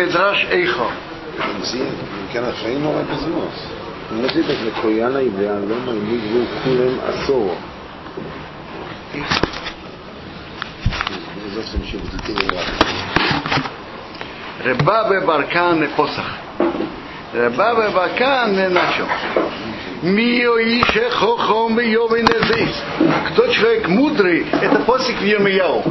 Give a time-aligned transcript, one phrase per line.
[0.00, 0.90] Медраш Эйхо.
[1.38, 1.82] אם
[2.32, 3.66] כן, החיים נורא בזמוס.
[4.12, 7.56] נגיד את לקויאנה ואלומה נגבו כולם עשור.
[11.54, 11.98] Зачем еще
[14.64, 16.30] Рыбабе Баркан Посах.
[17.34, 19.06] Рыбабе Баркан начал.
[20.02, 22.28] Мио Ише Хохом Йовин
[23.28, 25.82] Кто человек мудрый, это посик в Ермияу.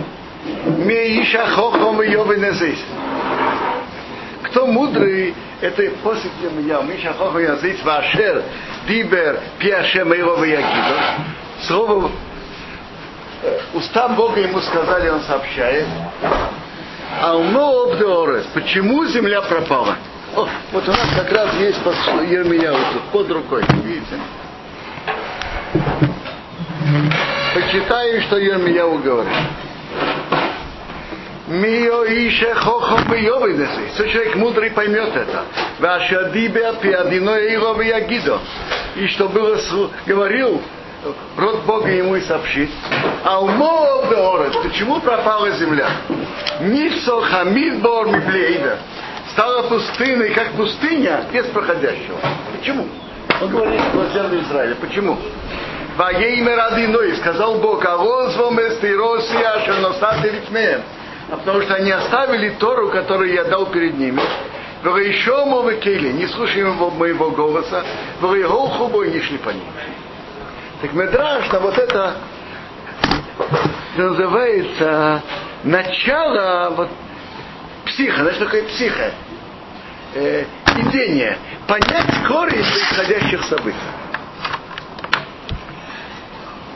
[0.78, 2.46] Мио Иша Хохом Йовин
[4.61, 6.03] Кто мудрый, это в
[6.43, 6.83] Ермияу.
[6.83, 8.43] Миша Хохом Языц Вашер
[8.87, 11.01] Дибер Пиашем Ирова Ягидо.
[11.63, 12.11] Слово
[13.73, 15.87] уста Бога ему сказали, он сообщает.
[17.23, 18.45] Алмо обдеорес.
[18.53, 19.97] Почему земля пропала?
[20.37, 21.83] О, вот у нас как раз есть
[22.25, 24.21] Ермия вот тут, под рукой, видите?
[27.55, 29.33] Почитаем, что Ермияу говорит.
[31.51, 33.81] Мио ише хохом бьёвидесы.
[33.89, 35.43] Если человек мудрый поймет это.
[35.81, 37.55] Ваша дибя пиадино и
[37.89, 38.39] ягидо.
[38.95, 39.59] И что было,
[40.07, 40.63] говорил
[41.37, 42.71] род Бога ему и сообщит.
[43.25, 45.89] А умол деорет, почему пропала земля?
[46.61, 48.79] Нисо хамид бор миблейда.
[49.33, 52.19] Стала пустыней, как пустыня, без проходящего.
[52.57, 52.87] Почему?
[53.41, 54.77] Он говорит о земле Израиля.
[54.77, 55.19] Почему?
[55.97, 60.83] Ваеймер Адиной, сказал Бог, а возвом эстиросия шерносаты ритмеем.
[61.31, 64.21] А потому что они оставили Тору, которую я дал перед ними.
[64.83, 67.85] Вы еще мовекели, не слушаем моего голоса,
[68.21, 69.63] вы его хубо не шли по ним.
[70.81, 72.17] Так Медраж, на вот это
[73.97, 75.23] называется
[75.63, 76.89] начало вот,
[77.85, 78.23] психа.
[78.23, 79.13] Знаешь, такое психа?
[80.15, 80.45] Э,
[80.79, 81.39] идение.
[81.67, 83.79] Понять корень происходящих событий.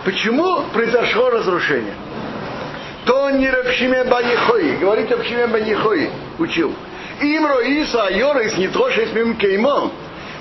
[0.05, 1.95] Почему произошло разрушение?
[3.05, 4.77] То не Рабшиме Банихои.
[4.77, 6.11] Говорит Рабшиме Банихои.
[6.39, 6.75] Учил.
[7.21, 9.91] Имро Иса Айорис не трошит мим кеймо.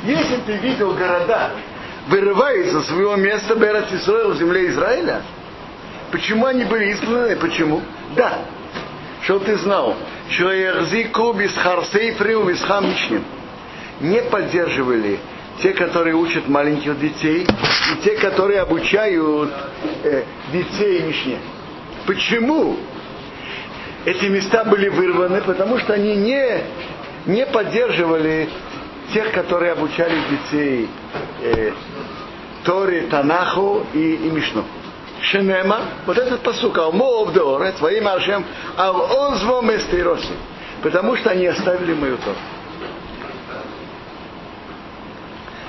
[0.03, 1.51] Если ты видел города,
[2.07, 5.21] вырывается из своего места Берат Исраил в земле Израиля?
[6.11, 7.35] Почему они были изгнаны?
[7.35, 7.81] Почему?
[8.15, 8.39] Да.
[9.23, 9.95] Что ты знал?
[10.29, 13.23] Что Ярзику без Харсейфрил без Хамичним
[14.01, 15.19] не поддерживали
[15.61, 19.51] те, которые учат маленьких детей, и те, которые обучают
[20.03, 21.37] э, детей Мишне.
[22.05, 22.77] Почему?
[24.05, 26.61] Эти места были вырваны, потому что они не,
[27.25, 28.49] не поддерживали
[29.13, 30.89] тех, которые обучали детей
[31.41, 31.71] э,
[32.65, 34.65] Торе, Танаху и, и Мишну.
[35.21, 38.43] Шенема, вот этот посук, Алмо Овдеорет, во имя Ашем,
[38.77, 40.33] Ал Озво Местироси,
[40.81, 42.35] потому что они оставили мою Тору.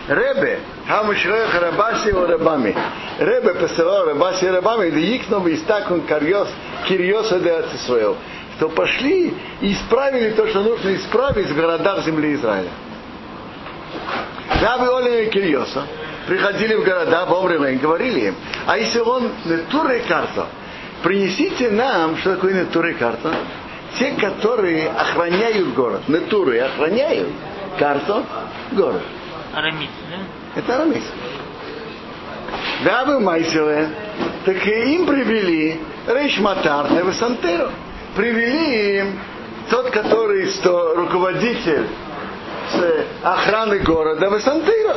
[0.08, 2.76] Ребе, Хамушрех Рабаси Рабами.
[3.18, 6.48] Ребе посылал Рабаси и Рабами, да Икнов и Стакун Карьос,
[6.86, 8.16] Кирьоса де Ацисуэл.
[8.56, 12.68] Что пошли и исправили то, что нужно исправить в городах земли Израиля.
[14.60, 15.84] Рабы Олин и Кирьоса
[16.26, 18.34] приходили в города, в говорили им,
[18.66, 20.46] а если он натурой карта,
[21.02, 23.34] принесите нам, что такое натурой карта?
[23.98, 27.28] Те, которые охраняют город, натуры охраняют
[27.78, 28.24] карту
[28.72, 29.02] город.
[29.54, 30.60] Арамис, да?
[30.60, 31.04] Это арамис.
[32.84, 33.88] Да, вы майсиле.
[34.44, 37.70] Так и им привели Рейшматар Невесантеру.
[38.16, 39.20] Привели им
[39.70, 41.86] тот, который что, руководитель
[43.22, 44.96] охраны города Весантира.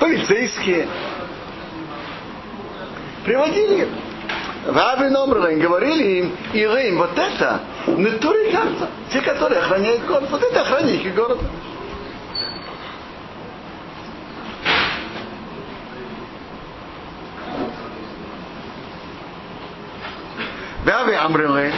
[0.00, 0.88] Полицейские.
[3.24, 3.88] Приводили их.
[4.66, 8.88] Раби Номрлайн говорили им, Ирейм, вот это, натуре карта.
[9.12, 11.42] Те, которые охраняют город, вот это охранники города.
[20.84, 21.72] Раби Амриле,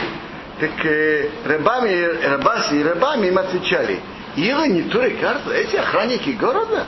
[0.59, 3.99] так э, рабами, рабаси и рабами им отвечали,
[4.35, 6.87] Ира не туре карта, эти охранники города,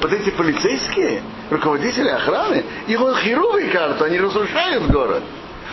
[0.00, 5.22] вот эти полицейские, руководители охраны, его хирурги карту, они разрушают город.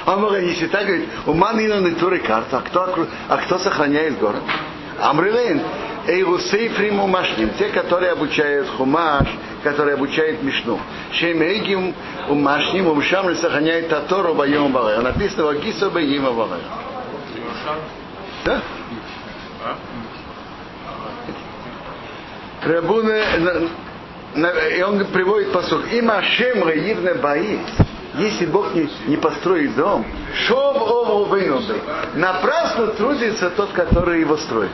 [0.06, 4.42] А если так говорит, у манина не туре карта, а кто, а кто сохраняет город?
[5.00, 5.62] Амрилейн,
[6.08, 9.28] Эйру Сейфрим Умашним, те, которые обучают Хумаш,
[9.64, 10.80] которые обучают Мишну.
[11.12, 11.96] Шемейгим
[12.30, 15.02] Умашним, Умшам сохраняет Татору Байом Балай.
[15.02, 16.60] Написано Вагисо Байима Балай.
[18.46, 18.62] Да?
[22.64, 23.22] Рабуны,
[24.78, 25.92] и он приводит посуд.
[25.92, 27.60] Им Ашем Раивне Баис.
[28.18, 30.06] Если Бог не, не построит дом,
[30.48, 31.76] шов ову вынуды.
[32.14, 34.72] Напрасно трудится тот, который его строит.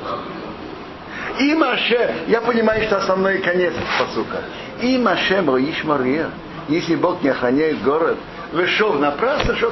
[1.41, 4.43] И Маше, я понимаю, что основной конец посука.
[4.79, 6.29] И Маше Ишмария,
[6.69, 8.19] если Бог не охраняет город,
[8.51, 9.71] вышел напрасно, что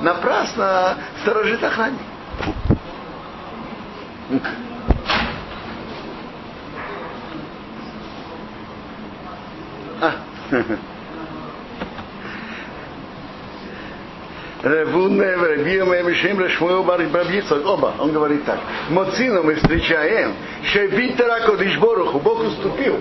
[0.00, 1.98] напрасно сторожит охранник.
[10.00, 10.12] А.
[17.64, 17.94] оба.
[18.00, 18.58] Он говорит так.
[18.90, 20.34] Моцину мы встречаем,
[20.64, 22.96] Шевитера Кодишборуху, Бог уступил.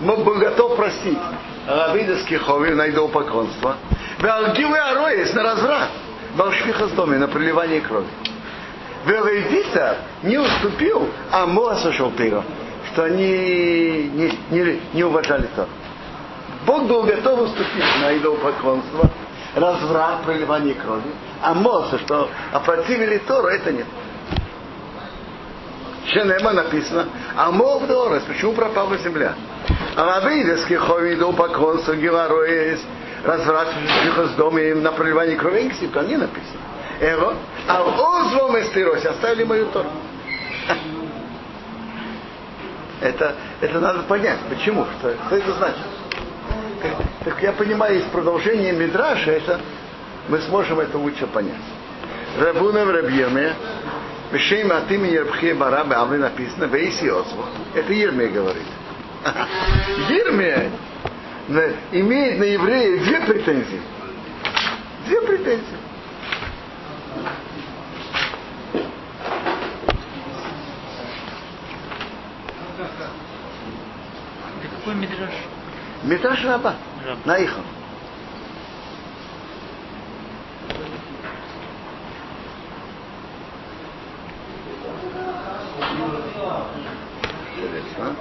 [0.00, 1.18] Бог был готов простить.
[1.66, 3.76] Равидовский ховин на идолопоклонство.
[4.18, 5.90] Валгивы Ароис на разврат.
[6.36, 8.06] Балшвиха с доме на проливание крови.
[9.04, 12.10] Велевита не уступил, а Моа сошел
[12.92, 15.68] что они не, не, не уважали то.
[16.66, 19.10] Бог был готов уступить на идолопоклонство,
[19.54, 21.10] разврат, проливание крови,
[21.42, 23.86] а Моса, что опротивили Тору, это нет.
[26.06, 27.06] Шенема написано,
[27.36, 29.34] а мол Дорес, почему пропала земля?
[29.96, 32.80] А Равидовский хови идолопоклонство, Гилароис,
[33.24, 33.68] разврат
[34.16, 36.60] с доме на проливание крови, то не написано.
[37.00, 37.34] Эво,
[37.66, 39.88] а озвом эстиросе, оставили мою Тору.
[43.00, 44.38] Это, это надо понять.
[44.48, 44.86] Почему?
[44.98, 45.84] Что, что это значит?
[47.24, 49.60] Так я понимаю, из продолжения Мидраша это
[50.28, 51.54] мы сможем это лучше понять.
[52.38, 53.54] Рабуна в Рабьеме,
[54.32, 57.44] Вешем от имени Рабхе Барабе Авли написано, Вейси Озву.
[57.74, 58.66] Это Ермия говорит.
[60.08, 60.70] Ермия
[61.92, 63.80] имеет на еврея две претензии.
[65.06, 65.78] Две претензии.
[74.62, 75.30] Какой мидраж?
[76.04, 76.74] Мидраш Раба.
[77.06, 77.20] Раба.
[77.24, 77.64] Наихон.
[87.56, 88.16] Интересно.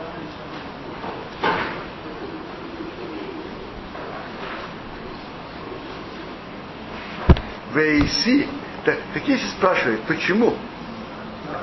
[7.73, 8.47] Вейси.
[8.85, 10.53] Так, так если спрашивают, почему?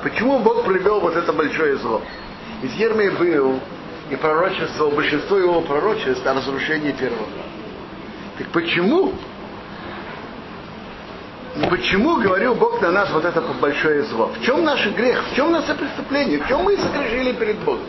[0.03, 2.01] Почему Бог привел вот это большое зло?
[2.61, 3.59] Из Ермии был
[4.11, 7.27] и пророчество, большинство его пророчеств о разрушении первого.
[8.37, 9.13] Так почему?
[11.69, 14.31] Почему говорил Бог на нас вот это большое зло?
[14.37, 15.23] В чем наш грех?
[15.31, 16.39] В чем наше преступление?
[16.39, 17.85] В чем мы согрешили перед Богом?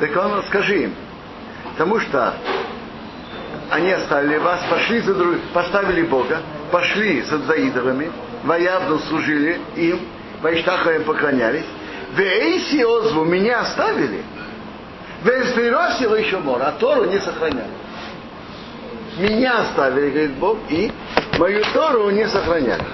[0.00, 0.94] Так он скажи им.
[1.72, 2.34] Потому что
[3.70, 6.40] они оставили вас, пошли за друг, поставили Бога,
[6.70, 8.10] пошли за, идолами,
[8.42, 10.00] воявну служили им,
[10.42, 11.64] Вайштахаем поклонялись.
[12.16, 14.22] Вейси озву меня оставили.
[15.24, 17.70] Вейсбиросил еще мор, а Тору не сохраняли.
[19.16, 20.92] Меня оставили, говорит Бог, и
[21.38, 22.84] мою Тору не сохраняли.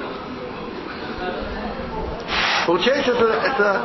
[2.66, 3.82] Получается, это, это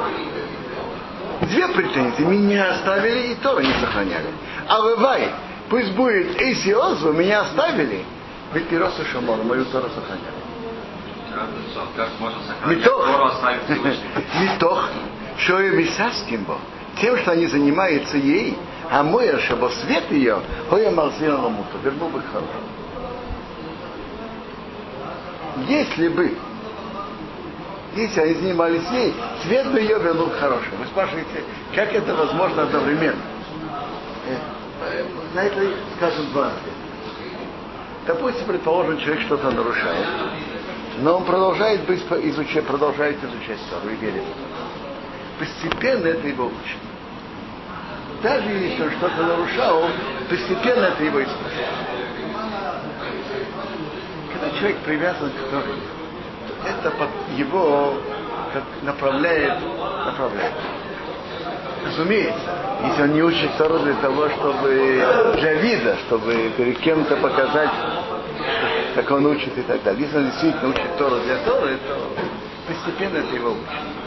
[1.41, 2.21] две претензии.
[2.21, 4.27] Меня оставили и Тору не сохраняли.
[4.67, 5.31] А вывай,
[5.69, 8.05] пусть будет Эйси Озву, меня оставили,
[8.53, 10.45] ведь Пироса Шамор, мою Тору сохраняли.
[11.95, 14.09] Как можно сохранять Митох, Тору, оставить Всевышнего?
[14.41, 14.89] Митох,
[15.37, 16.59] Шоя Бисаскимбо,
[17.01, 18.57] тем, что они занимаются ей,
[18.89, 20.39] а мой чтобы свет ее,
[20.69, 22.69] Хоя Малзина Ламута, вернул бы к хорошему.
[25.67, 26.37] Если бы,
[27.95, 30.77] если они занимались ей, свет бы ее вернул к хорошему.
[30.79, 31.43] Вы спрашиваете,
[31.73, 33.21] как это возможно одновременно?
[35.33, 35.61] На это
[35.97, 36.85] скажем два ответа.
[38.07, 40.05] Допустим, предположим, человек что-то нарушает,
[40.99, 44.23] но он продолжает быть, изучать, продолжает изучать Тору и верит.
[45.39, 46.77] Постепенно это его учит.
[48.25, 49.83] Даже если он что-то нарушал,
[50.27, 51.51] постепенно это его искусство.
[54.33, 55.73] Когда человек привязан к Торе,
[56.65, 56.91] это
[57.37, 57.93] его
[58.51, 59.53] как направляет,
[60.07, 60.53] направляет.
[61.85, 62.49] Разумеется,
[62.87, 67.69] если он не учит Тору для того, чтобы для вида, чтобы перед кем-то показать,
[68.95, 70.01] как он учит и так далее.
[70.01, 72.09] Если он действительно учит Тору для Торы, то
[72.67, 74.04] постепенно это его учит.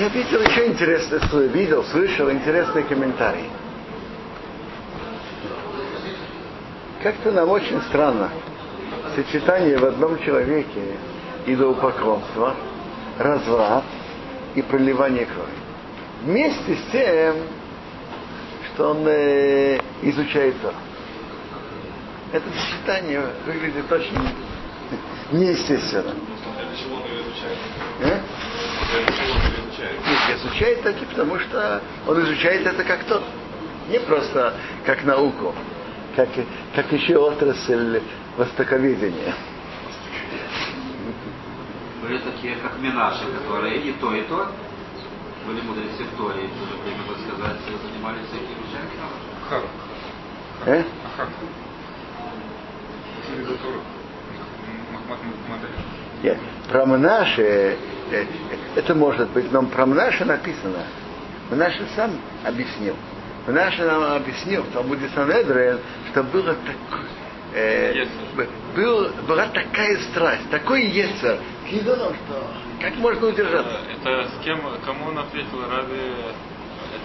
[0.00, 3.50] Я видел еще интересное, видел, слышал интересные комментарии.
[7.02, 8.30] Как-то нам очень странно
[9.14, 10.96] сочетание в одном человеке
[11.44, 12.56] идолопоклонства,
[13.18, 13.84] разврат
[14.54, 15.52] и проливание крови.
[16.22, 17.36] Вместе с тем,
[18.72, 20.76] что он э, изучает Тору.
[22.32, 24.16] Это сочетание выглядит очень
[25.32, 26.14] неестественно.
[26.14, 27.58] Для чего он ее изучает?
[28.00, 28.20] Э?
[29.04, 29.60] Для чего он ее
[30.36, 30.82] изучает?
[30.82, 33.22] Таки, потому что он изучает это как то.
[33.88, 35.54] Не просто как науку,
[36.14, 36.28] как,
[36.74, 38.00] как еще отрасль
[38.36, 39.34] востоковедения.
[42.02, 44.48] Были такие, как Минаши, которые и то, и то
[45.46, 48.90] были мудрецы в Торе, и в то же время, так сказать, занимались всякими вещами.
[49.48, 49.62] Хар.
[50.66, 50.84] Э?
[54.92, 55.18] Махмад
[55.48, 55.70] Махмадай.
[56.22, 56.38] Нет.
[56.70, 57.76] Про Менаше э,
[58.76, 60.84] это может быть, но про Мнаше написано.
[61.50, 62.12] Мнаше сам
[62.44, 62.96] объяснил.
[63.46, 67.08] Мнаше нам объяснил в Талмуде Санедрен, что было такое,
[67.54, 68.06] э,
[68.76, 71.38] был, была такая страсть, такой ецер
[71.68, 72.46] к идолам, что
[72.80, 73.78] как можно удержаться?
[73.90, 75.62] Это с кем, кому он ответил?
[75.68, 76.14] Разве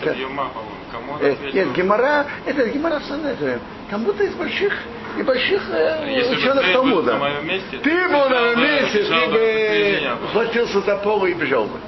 [0.01, 0.17] это?
[0.17, 0.84] Юма, по-моему?
[0.95, 1.53] Кому он Э, ответил?
[1.55, 3.59] Нет, Гемора, это Гемора в.
[3.89, 4.73] Кому-то из больших
[5.17, 7.13] и больших э, ученых Талмуда.
[7.13, 10.27] на моем месте, Ты был на моем месте, ты бы быстрее бы меня бы.
[10.29, 11.79] хватился за полу и бежал бы.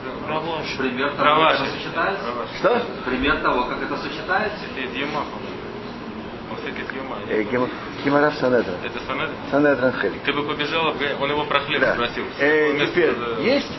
[0.78, 1.58] Пример того, Раваш.
[1.58, 2.24] как это сочетается.
[2.28, 2.50] Раваш.
[2.60, 2.82] Что?
[3.10, 4.58] Пример того, как это сочетается.
[4.76, 5.58] Это из Юма, по-моему.
[6.52, 7.18] Мосекет Юма.
[7.30, 7.70] Э, Гем-
[8.04, 8.76] Гемора в Санедрен.
[8.84, 9.36] Это Санедрин?
[9.52, 10.22] Санедрен Хелик.
[10.24, 11.94] Ты бы побежал, в Г- он его про хлеб Да.
[11.94, 12.24] спросил.
[12.40, 13.72] Э, теперь, есть,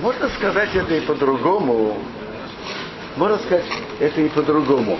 [0.00, 1.98] можно сказать это и по-другому,
[3.16, 3.64] можно сказать
[3.98, 4.98] это и по-другому,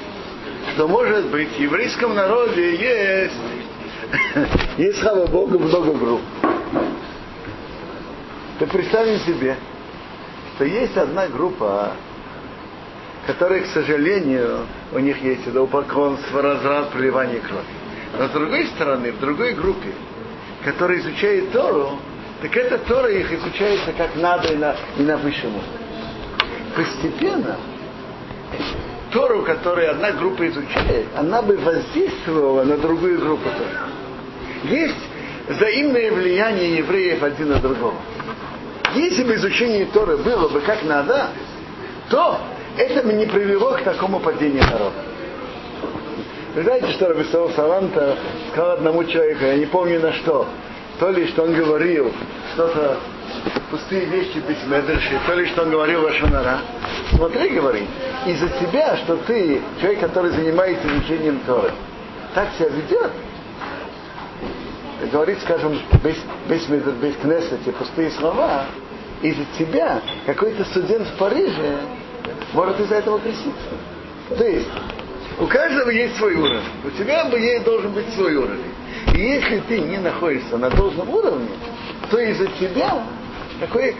[0.74, 3.34] что может быть в еврейском народе есть,
[4.78, 6.22] есть, слава Богу, много групп.
[8.58, 9.56] То представим себе,
[10.54, 11.92] что есть одна группа,
[13.26, 17.64] которая, к сожалению, у них есть идолопоклонство, разрад, проливание крови.
[18.18, 19.92] Но с другой стороны, в другой группе,
[20.64, 21.98] которая изучает Тору,
[22.40, 25.68] так эта Тора их изучается как надо и на, и на высшем уровне.
[26.74, 27.56] Постепенно
[29.16, 34.74] Тору, которую одна группа изучает, она бы воздействовала на другую группу тоже.
[34.76, 34.94] Есть
[35.48, 37.94] взаимное влияние евреев один на другого.
[38.94, 41.28] Если бы изучение Торы было бы как надо,
[42.10, 42.38] то
[42.76, 45.02] это бы не привело к такому падению народа.
[46.54, 48.18] Вы знаете, что Рабисов Саланта
[48.52, 50.46] сказал одному человеку, я не помню на что,
[51.00, 52.12] то ли что он говорил
[52.52, 52.98] что-то
[53.70, 56.60] пустые вещи без медрши, то ли что он говорил Вашанара.
[57.10, 57.88] Смотри, говорит,
[58.26, 61.72] из-за тебя, что ты человек, который занимается изучением Торы,
[62.34, 63.10] так себя ведет,
[65.12, 66.16] говорит, скажем, без,
[66.48, 68.66] без, без кнессети, пустые слова,
[69.22, 71.78] из-за тебя какой-то студент в Париже
[72.52, 73.68] может из-за этого креститься.
[74.36, 74.68] То есть,
[75.38, 76.62] у каждого есть свой уровень.
[76.84, 78.72] У тебя бы есть, должен быть свой уровень.
[79.14, 81.48] И если ты не находишься на должном уровне,
[82.10, 83.04] то из-за тебя
[83.60, 83.96] такой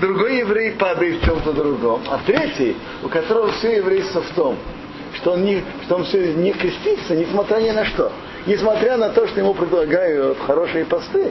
[0.00, 4.56] другой еврей падает в чем-то другом, а третий, у которого все еврейство в том,
[5.16, 8.12] что он, не, что он все не крестится, несмотря ни на что.
[8.46, 11.30] Несмотря на то, что ему предлагают хорошие посты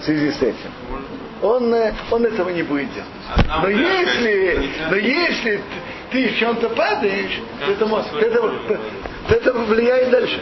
[0.00, 0.70] в связи с этим.
[1.42, 3.46] Он, э, он этого не будет делать.
[3.62, 5.60] Но если, но если
[6.10, 7.84] ты в чем-то падаешь, то это,
[8.20, 8.80] это,
[9.28, 10.40] то это влияет дальше.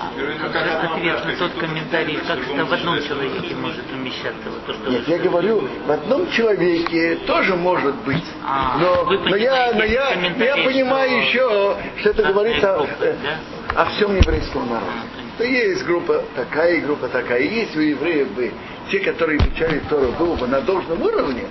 [0.00, 4.50] Ответ на тот комментарий, как это в одном человеке может умещаться.
[4.50, 8.24] Вот то, что Нет, я говорю, в одном человеке тоже может быть.
[8.44, 13.04] А, но, но я, но я, я понимаю что- еще, что это говорится о, группы,
[13.04, 13.82] э, да?
[13.82, 14.90] о всем еврейском народе.
[14.92, 17.40] А, То есть группа такая и группа такая.
[17.40, 18.52] И если у евреев бы
[18.90, 21.44] те, которые изучали Тору, было бы на должном уровне,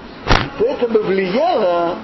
[0.59, 1.97] то это бы влияло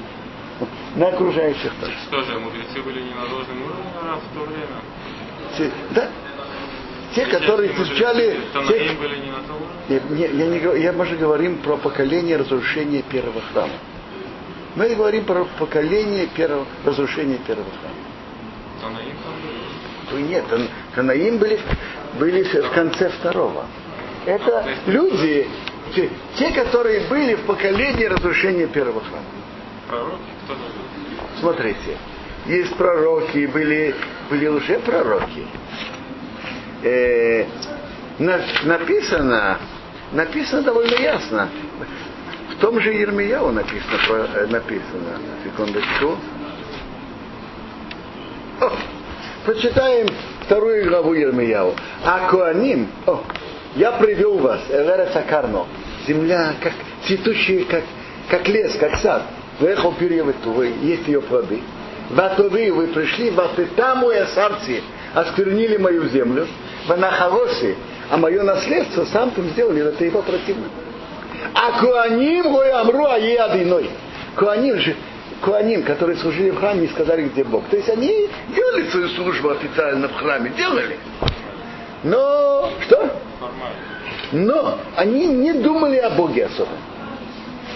[0.96, 1.94] на окружающих тоже.
[2.08, 5.72] Что же, мудрецы были не на должном уровне а в то время?
[5.92, 6.10] Да?
[7.16, 8.40] Те, которые изучали...
[8.68, 9.32] те- были не?
[9.90, 13.74] Я, не- я мы же говорим про поколение разрушения первого храма.
[14.76, 18.96] Мы говорим про поколение первого, разрушения первого храма.
[20.10, 21.60] Танаим Нет, Тан- Танаим были,
[22.18, 23.66] были в конце второго.
[24.26, 25.48] Это люди,
[25.94, 29.26] те, те, которые были в поколении разрушения первого храма.
[29.90, 30.22] Пророки?
[30.46, 30.56] Кто?
[31.40, 31.98] Смотрите,
[32.46, 33.94] есть пророки, были,
[34.30, 35.46] были лжепророки.
[36.84, 37.46] Э,
[38.20, 39.58] на- написано,
[40.12, 41.50] написано довольно ясно.
[42.56, 45.20] В том же Ермияу написано, э, написано.
[45.44, 46.18] Секундочку.
[48.62, 48.72] О,
[49.46, 50.08] прочитаем
[50.46, 51.74] вторую главу Ермияу.
[52.04, 52.30] А
[53.08, 53.24] о,
[53.76, 55.66] я привел вас, Эвера Сакарно,
[56.08, 56.74] земля как
[57.06, 57.84] цветущая, как,
[58.30, 59.24] как лес, как сад.
[59.60, 61.62] Вехал перьевиту, вы есть ее плоды.
[62.10, 64.82] Ватовы, вы пришли, ватытаму и сарцы,
[65.14, 66.48] осквернили мою землю.
[66.92, 67.76] Ванахаросы,
[68.10, 70.66] а мое наследство сам там сделали, это его противно.
[71.54, 73.90] А Куаним гой амру а ей одиной.
[74.36, 74.96] Куаним же,
[75.42, 77.64] Куаним, которые служили в храме, не сказали, где Бог.
[77.70, 80.98] То есть они делали свою службу официально в храме, делали.
[82.04, 83.16] Но, что?
[83.40, 83.76] Формально.
[84.34, 86.72] Но они не думали о Боге особо.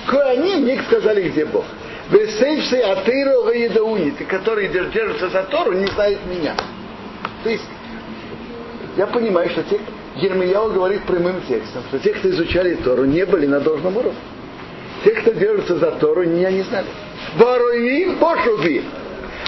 [0.10, 1.64] Куаним не сказали, где Бог.
[2.10, 6.56] Весейший атеиро едауни, которые держатся за Тору, не знают меня.
[7.44, 7.64] То есть,
[8.98, 9.80] я понимаю, что те,
[10.16, 14.18] Ермияу говорит прямым текстом, что те, кто изучали Тору, не были на должном уровне.
[15.04, 16.88] Те, кто держатся за Тору, меня не знали.
[17.36, 18.84] Воруим пошуби.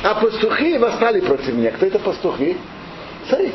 [0.04, 1.72] А пастухи восстали против меня.
[1.72, 2.58] Кто это пастухи?
[3.30, 3.52] Цари.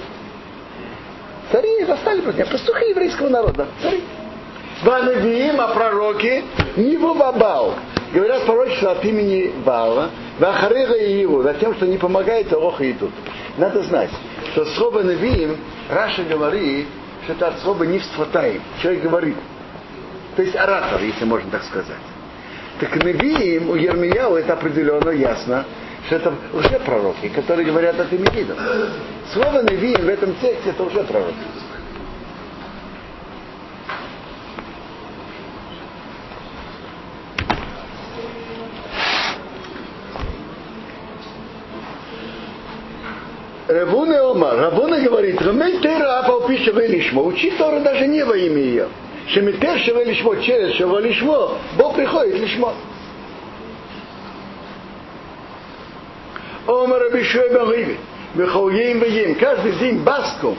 [1.51, 2.51] Цари восстали против меня.
[2.51, 3.67] Пастухи еврейского народа.
[3.83, 4.03] Цари.
[4.83, 6.43] Ванавиим, а пророки
[6.77, 7.75] не Бабал.
[8.13, 13.13] Говорят пророчество от имени Бала, Вахарега и его, за тем, что не помогает Ороха идут.
[13.57, 14.11] Надо знать,
[14.53, 15.57] что слово Навиим,
[15.89, 16.87] Раша говорит,
[17.25, 18.01] что это от слова не
[18.83, 19.37] Человек говорит.
[20.37, 21.97] То есть оратор, если можно так сказать.
[22.81, 25.65] Так Навиим у Ермияу это определенно ясно,
[26.07, 28.47] что это уже пророки, которые говорят от имени
[29.33, 31.37] Слово Навиим в этом тексте это уже пророки.
[43.69, 48.59] Рабуна Ома, Рабуна говорит, Рамей Тейра Апал Пиша Велишмо, учи Тора даже не во имя
[48.59, 48.89] ее.
[49.29, 52.75] Шемитер Шева Лишмо, через Шева Лишмо, Бог приходит Лишмо.
[56.67, 57.99] Ома Рабишой Багиви,
[58.35, 60.57] Бехолеем Бегим, каждый день баском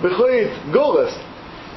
[0.00, 1.16] выходит голос,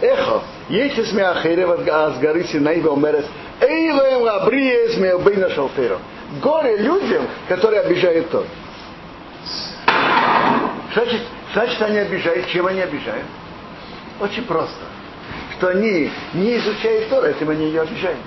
[0.02, 3.26] эхо, Ечес Меахерев с горы Синай Омерес,
[3.62, 6.00] Эйлоем Лабриес Меобейна Шалтеро.
[6.42, 8.46] Горе людям, которые обижают Тору.
[10.94, 11.22] Значит,
[11.54, 12.48] значит, они обижают.
[12.48, 13.26] Чем они обижают?
[14.20, 14.84] Очень просто.
[15.58, 18.20] Что они не изучают Тору, этим они ее обижают.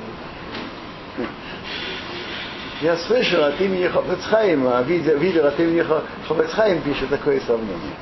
[2.80, 5.84] Я слышал от имени Хофецхайма, видел, видел от имени
[6.26, 7.94] Хофецхайм пишет такое сравнение.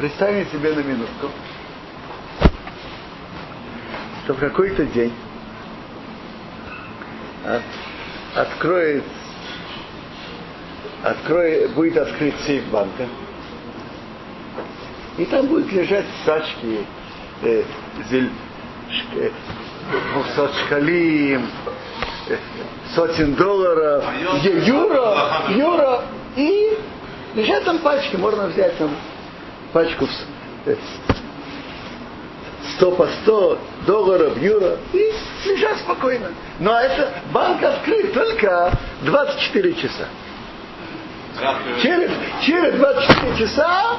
[0.00, 1.30] Представьте себе на минутку,
[4.24, 5.12] что в какой-то день
[7.46, 7.62] от,
[8.34, 9.04] откроет,
[11.04, 13.06] откроет, будет открыт сейф банка,
[15.18, 16.86] и там будут лежать тачки,
[17.42, 17.64] э,
[18.08, 18.30] зель,
[19.16, 19.30] э,
[20.14, 21.50] 200 шкалим,
[22.28, 22.36] э,
[22.94, 24.04] сотен долларов,
[24.44, 26.02] е, юра, юра,
[26.36, 26.78] и
[27.34, 28.90] лежат там пачки, можно взять там
[29.72, 30.08] пачку
[30.66, 30.76] э,
[32.76, 35.12] 100 по 100 долларов, юра, и
[35.46, 36.28] лежат спокойно.
[36.60, 40.06] Но это банк открыт только 24 часа.
[41.82, 42.10] Через,
[42.44, 43.96] через 24 часа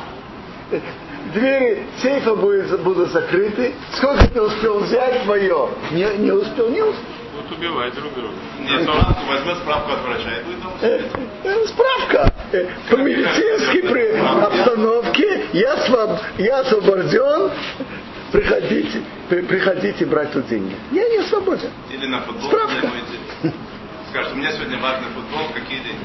[1.33, 3.73] двери сейфа будет, будут закрыты.
[3.93, 5.69] Сколько ты успел взять мое?
[5.91, 7.03] Не, не успел, не успел.
[7.35, 8.33] Будут убивать друг друга.
[8.59, 11.01] Нет, справку возьмет справку от врача и будет Э,
[11.43, 12.33] э, Справка.
[12.51, 17.51] Э, По медицинской при обстановке я, своб, я освобожден.
[18.31, 20.75] Приходите, при- приходите брать тут деньги.
[20.91, 21.69] Я не свободен.
[21.91, 22.87] Или на футбол Справка.
[24.11, 25.99] Скажет, у меня сегодня важный футбол, какие деньги?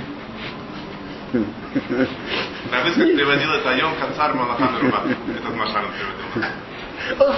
[1.35, 5.03] Равыцкак приводил это Айом Канцар Малахан Руба.
[5.37, 5.85] Этот Машан
[6.35, 7.35] приводил.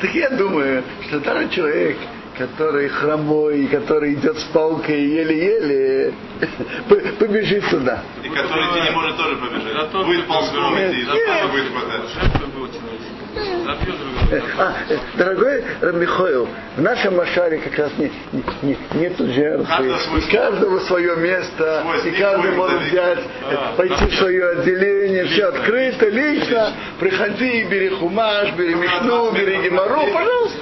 [0.00, 1.98] Так я думаю, что даже человек,
[2.36, 6.14] который хромой, который идет с палкой еле-еле,
[7.18, 8.02] побежит туда.
[8.22, 9.92] И который ты не может тоже побежать.
[9.92, 11.04] Будет ползком идти, и
[11.50, 12.10] будет хватать.
[13.36, 19.94] Э, а, э, дорогой Рамихоил, в нашем Машаре как раз не, не, не- нету жертвы.
[20.18, 25.46] И каждого свое место, и каждый может взять, э, А, пойти в свое отделение, все
[25.46, 26.72] открыто, лично.
[27.00, 30.58] Приходи, бери хумаш, бери мишну, бери геморру, пожалуйста.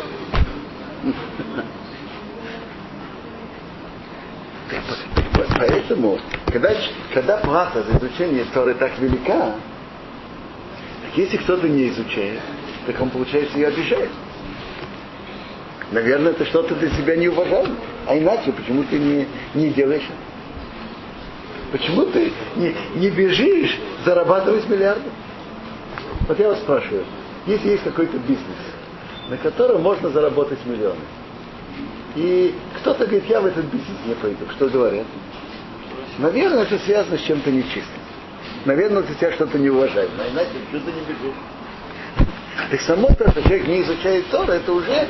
[5.34, 6.70] По- Поэтому, когда,
[7.12, 9.54] когда плата за изучение Торы так велика,
[11.04, 12.40] так если кто-то не изучает,
[12.86, 14.10] так он, получается, и обижает.
[15.92, 17.66] Наверное, это что-то для себя не уважал.
[18.06, 20.08] А иначе, почему ты не, не делаешь?
[21.70, 25.08] Почему ты не, не бежишь зарабатывать миллиарды?
[26.28, 27.04] Вот я вас спрашиваю,
[27.46, 28.58] если есть какой-то бизнес,
[29.28, 31.00] на котором можно заработать миллионы,
[32.14, 35.06] и кто-то говорит, я в этот бизнес не пойду, что говорят?
[36.18, 38.02] Наверное, это связано с чем-то нечистым.
[38.64, 41.36] Наверное, ты тебя что-то не уважает, а иначе почему ты не бежишь?
[42.70, 45.08] Так само то, что человек не изучает Тора, это уже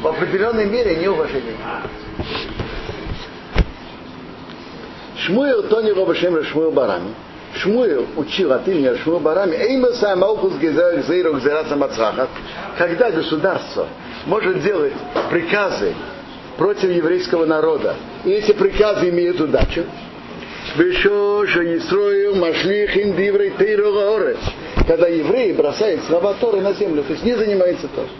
[0.00, 1.56] в определенной мере неуважение.
[5.18, 7.14] Шмуэл Тони Робашем Шмуэл Барами.
[7.54, 12.28] Шмуэл учил от имени Шмуэл Барами, Эйма Самаухус Гезейру Гзераса Мацрахат,
[12.76, 13.88] когда государство
[14.26, 14.92] может делать
[15.30, 15.94] приказы
[16.58, 19.84] против еврейского народа, и эти приказы имеют удачу,
[24.86, 28.10] Когда евреи бросают слова Торы на землю, то есть не занимается Торой.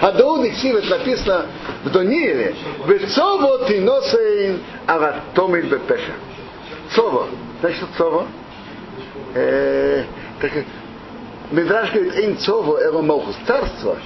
[0.00, 1.46] А Доуд Иксивет написано
[1.84, 2.54] в Дониеле,
[2.86, 6.12] «Вецово ты носейн аратомит бепеша».
[6.94, 7.28] Цово.
[7.60, 8.26] Значит, цово?
[9.34, 10.04] Э,
[10.40, 10.52] так,
[11.50, 13.36] Медраж говорит, «Эйн цово эго молхус».
[13.46, 13.96] Царство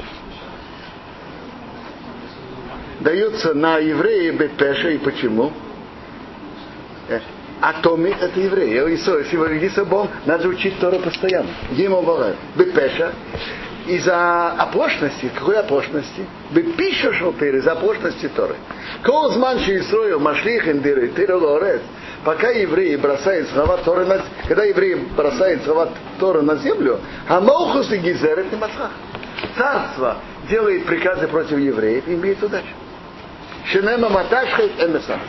[3.00, 4.90] дается на евреи бепеша.
[4.90, 5.52] И почему?
[7.60, 8.90] Э, Атоми это евреи.
[8.90, 11.50] Если вы Гисабом, надо учить Тору постоянно.
[11.72, 12.00] Дима
[12.56, 13.12] Бепеша.
[13.86, 16.26] из-за оплошности, какой оплошности?
[16.76, 18.56] Пишешь Торы, из-за оплошности Торы.
[19.02, 21.80] Колзман Исроил Машлих Индиры Тиролорес,
[22.24, 27.90] пока евреи бросают слова Торы на когда евреи бросают слова Торы на землю, а Мохус
[27.92, 28.90] и Гизерет и Мацах.
[29.56, 30.18] Царство
[30.48, 32.74] делает приказы против евреев и имеет удачу.
[33.64, 35.20] Шинема Маташхайт Эмесах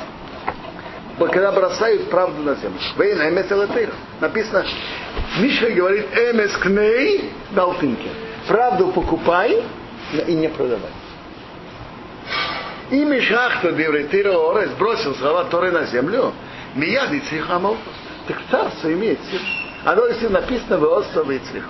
[1.30, 2.80] когда бросают правду на землю.
[2.98, 4.66] Вейн эмес Написано,
[5.40, 8.10] Миша говорит эмес кней далтинки.
[8.48, 9.64] Правду покупай
[10.28, 10.90] и не продавай.
[12.90, 16.34] И Мишахта Девритира Орес бросил слова Торы на землю.
[16.76, 17.78] Мияд и цихамов.
[18.28, 19.44] Так царство имеет силу.
[19.86, 21.64] Оно если написано в Осово и цих.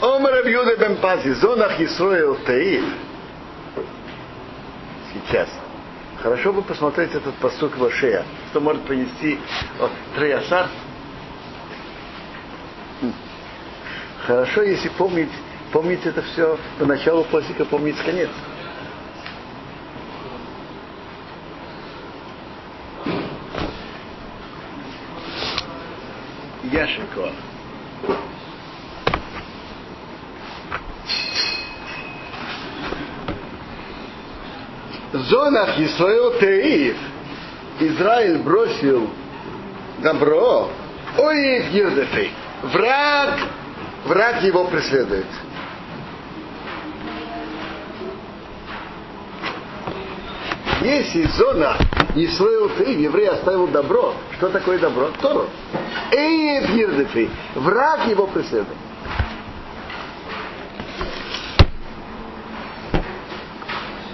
[0.00, 2.84] Омар бен Пази, зонах Исроил Таив
[5.28, 5.48] сейчас.
[6.22, 9.38] Хорошо бы посмотреть этот постук Вашея, что может принести
[9.78, 10.68] вот, Треясар.
[14.26, 15.30] Хорошо, если помнить,
[15.72, 18.30] помнить это все по началу постика, помнить конец.
[26.64, 27.30] Яшенко.
[35.12, 36.96] Зонах Исраил Теив
[37.80, 39.08] Израиль бросил
[39.98, 40.68] добро,
[41.16, 43.38] ой, Гирдефей, враг,
[44.04, 45.26] враг его преследует.
[50.82, 51.76] Если зона
[52.16, 55.10] Исраил Теив, еврей оставил добро, что такое добро?
[55.20, 55.48] Тору.
[56.10, 58.87] Эй, Гирдефей, враг его преследует.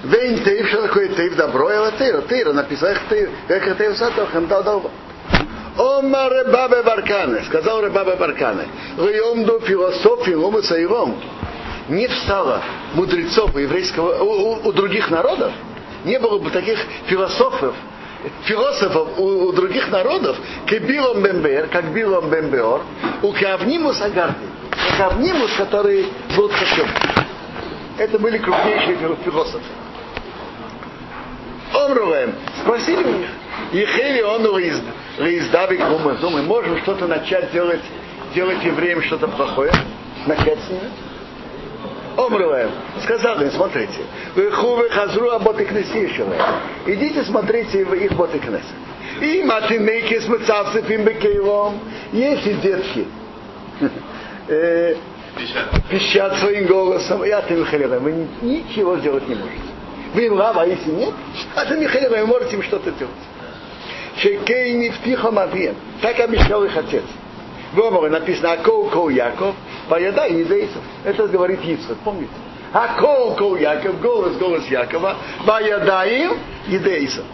[0.04, 2.20] Вейн тейв, что такое тейв добро, это тейра.
[2.22, 4.90] Тейра написал, эх тейв, эх тейв сатохам дал дал.
[5.78, 11.20] Ома Ребабе Баркане, сказал Ребабе Баркане, Рейомду философию Лома Саиром.
[11.88, 12.62] Не встало
[12.94, 15.52] мудрецов у еврейского, у, у, у других народов,
[16.04, 17.74] не было бы таких философов,
[18.44, 20.36] философов у, у других народов,
[20.66, 22.82] как Билом Бембер, как Билом Бембеор,
[23.22, 24.46] у Кавнимус Агарди,
[24.96, 26.88] Кавнимус, который был Хашем.
[27.98, 29.64] Это были крупнейшие философы.
[31.72, 33.28] Омрулем, спросили них,
[33.72, 34.44] Ехели он
[35.18, 37.82] Рейздавик Думаем, мы можем что-то начать делать,
[38.34, 39.72] делать евреям что-то плохое,
[40.26, 40.90] начать с ними?
[42.16, 42.70] Омрулем,
[43.02, 44.02] сказал им, смотрите,
[44.36, 46.06] вы хувы хазру аботы кнеси
[46.86, 48.74] Идите смотрите их боты кнеса.
[49.20, 51.78] И матинейки с мацавцев им бекейлом.
[52.12, 53.06] Если детки
[54.48, 54.96] э,
[55.90, 57.56] пищат своим голосом, я ты
[57.98, 59.73] вы ничего сделать не можете.
[60.14, 61.12] Вы лава, а если нет,
[61.56, 63.14] а ты, Михаил, вы можете им что-то делать.
[64.16, 65.74] Шекей не втихо мавием.
[66.00, 67.02] Так обещал их отец.
[67.72, 69.56] В Оморе написано Акол Кол Яков,
[69.88, 70.78] поедай едейцев.
[71.04, 72.32] Это говорит Ицхак, помните?
[72.72, 77.24] Акол Кол Яков, голос, голос Якова, поедаем едейцев.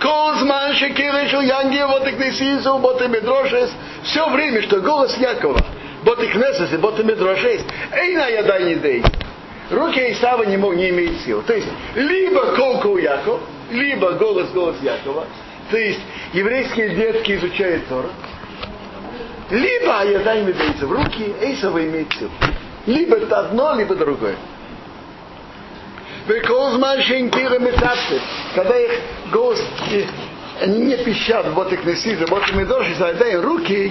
[0.00, 3.70] Колзман Шекирышу Янги, вот и Кнесизу, вот и Медрошес.
[4.04, 5.60] Все время, что голос Якова,
[6.02, 7.60] вот и Кнесес, вот и Медрошес,
[7.92, 9.12] эй на ядай едейцев
[9.72, 11.42] руки Исава не, мог, не имеют сил.
[11.42, 15.26] То есть, либо колка у Якова, либо голос, голос Якова.
[15.70, 16.00] То есть,
[16.32, 18.08] еврейские детки изучают Тора.
[19.50, 22.30] Либо Аяда им дается в руки, Эйсова имеет силу.
[22.86, 24.36] Либо это одно, либо другое.
[28.54, 28.90] Когда их
[29.32, 29.60] голос,
[30.60, 33.88] они не пищат, вот их неси, вот им и дождь, задай руки и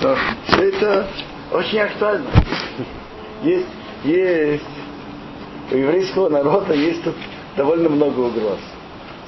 [0.00, 1.06] это
[1.52, 2.30] очень актуально.
[3.42, 3.66] Есть,
[4.04, 4.64] есть
[5.70, 7.14] у еврейского народа есть тут
[7.56, 8.58] довольно много угроз.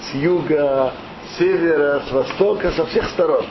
[0.01, 0.93] С юга,
[1.29, 3.45] с севера, с востока, со всех сторон.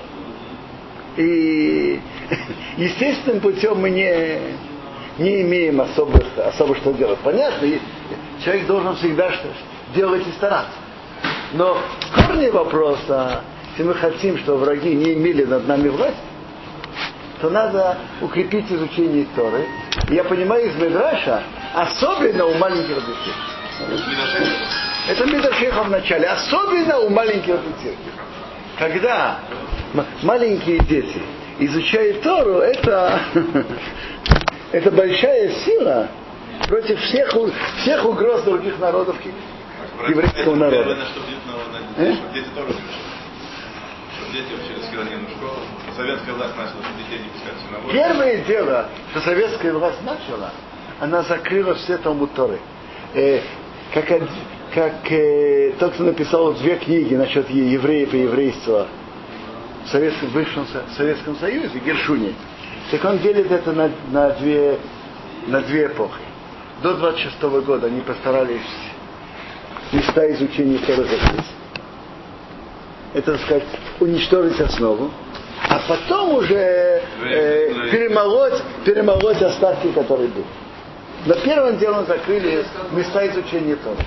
[1.17, 1.99] И
[2.77, 4.39] естественным путем мы не,
[5.19, 7.19] не имеем особых, особо что делать.
[7.23, 7.67] Понятно,
[8.43, 9.47] человек должен всегда что
[9.95, 10.73] делать и стараться.
[11.53, 11.77] Но
[12.13, 16.17] корни вопроса, если мы хотим, чтобы враги не имели над нами власть,
[17.41, 19.65] то надо укрепить изучение Торы.
[20.09, 23.33] И я понимаю из Медраша, особенно у маленьких детей.
[25.09, 27.97] Это Медрашеха в начале, особенно у маленьких детей.
[28.77, 29.39] Когда
[30.21, 31.21] маленькие дети
[31.59, 33.19] изучают Тору, это,
[34.71, 36.07] это большая сила
[36.67, 37.33] против всех,
[37.81, 39.15] всех угроз других народов
[40.07, 40.97] еврейского народа.
[41.97, 42.15] Э?
[42.33, 42.73] Дети тоже
[44.31, 45.60] дети вообще в школу.
[45.95, 47.91] Советская власть начала, что детей не пускать в синагогу.
[47.91, 50.51] Первое дело, что советская власть начала,
[50.99, 52.59] она закрыла все Талмуд Торы.
[53.13, 53.41] Э,
[53.93, 54.09] как
[54.73, 58.87] как э, тот, кто написал две книги насчет евреев и еврейства
[59.85, 62.33] в Советском, бывшем Со- Советском Союзе, Гершуни,
[62.89, 64.79] так он делит это на, на, две,
[65.47, 66.21] на две эпохи.
[66.81, 68.61] До 26 года они постарались
[69.91, 71.45] места изучения Торы закрыть.
[73.13, 73.65] Это, так сказать,
[73.99, 75.11] уничтожить основу,
[75.71, 80.45] а потом уже э, перемолоть, перемолоть остатки, которые были.
[81.25, 83.97] На первом деле закрыли места изучения Торы.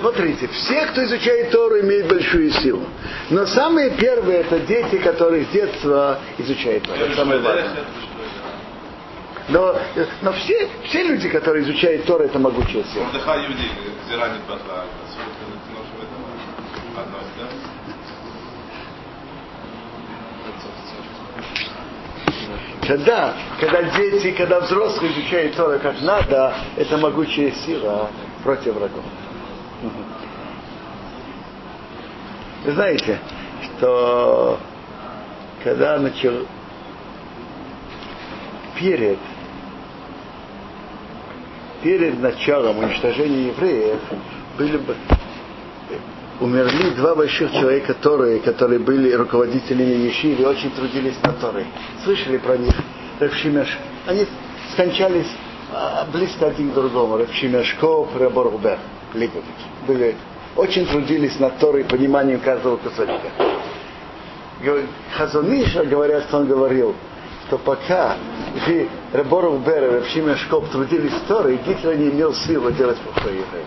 [0.00, 2.86] Смотрите, все, кто изучает Тору, имеют большую силу.
[3.28, 7.00] Но самые первые это дети, которые с детства изучают Тору.
[7.00, 7.84] Это самое важное.
[9.48, 9.76] Но,
[10.22, 13.06] но все, все люди, которые изучают Тору, это могучая сила.
[17.40, 17.70] Да?
[22.86, 28.10] Когда, когда дети, когда взрослые изучают Тору как надо, это могучая сила
[28.42, 29.04] против врагов.
[32.64, 33.20] Вы знаете,
[33.62, 34.58] что
[35.62, 36.46] когда начал
[38.78, 39.18] перед
[41.82, 44.00] перед началом уничтожения евреев
[44.58, 44.94] были бы
[46.40, 51.66] умерли два больших человека, которые, которые были руководителями Ешивы очень трудились на Торе.
[52.04, 52.74] Слышали про них?
[53.18, 53.78] Равшимеш.
[54.06, 54.26] Они
[54.72, 55.30] скончались
[55.72, 57.18] а, близко один к другому.
[57.18, 58.78] Равшимешко, Раборгбер,
[59.14, 59.44] Лигович.
[59.86, 60.16] Были,
[60.56, 63.30] очень трудились над Торой пониманием каждого кусочка.
[65.16, 66.94] Хазониша, говорят, что он говорил,
[67.46, 68.16] что пока
[69.12, 73.66] Раборов Бер и Равшимешкоп трудились Торе, Гитлер не имел силы делать плохое евреям.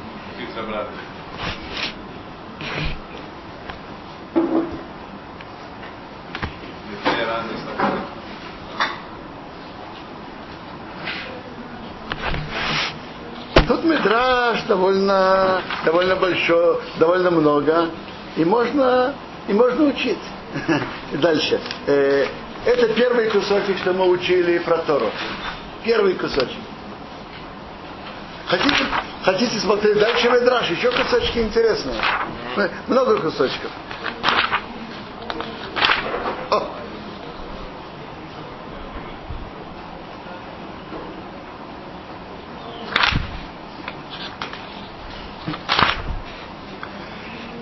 [14.04, 17.89] Метраж довольно, довольно большой, довольно много,
[18.36, 19.13] и можно,
[19.48, 20.20] и можно учить.
[21.13, 21.60] Дальше.
[21.88, 22.28] Э,
[22.66, 25.12] Это первый кусочек, что мы учили про Тору.
[25.84, 26.58] Первый кусочек.
[28.48, 28.86] Хотите,
[29.24, 30.70] хотите смотреть дальше Медраш?
[30.70, 31.96] Еще кусочки интересные.
[32.88, 33.72] Много кусочков.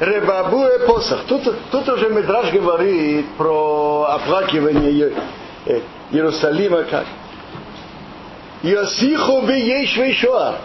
[0.02, 1.26] Ребабуэ посох.
[1.28, 5.14] Тут, тут уже Медраж говорит про оплакивание
[5.68, 5.80] э,
[6.12, 7.06] Иерусалима как.
[8.64, 10.56] Йосиху ейшвей шоа.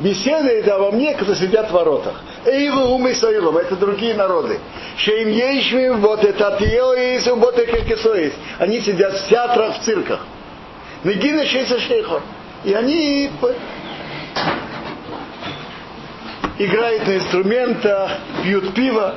[0.00, 2.20] Беседует обо мне, кто сидят в воротах.
[2.44, 4.60] Эйву умы соилом, это другие народы.
[4.98, 8.32] Шеим ейшвим, вот это тиоис, вот это.
[8.58, 10.20] Они сидят в театрах, в цирках.
[11.02, 12.20] Нагина шейса шейхор.
[12.62, 13.30] И они
[16.58, 18.10] играют на инструментах,
[18.42, 19.14] пьют пиво.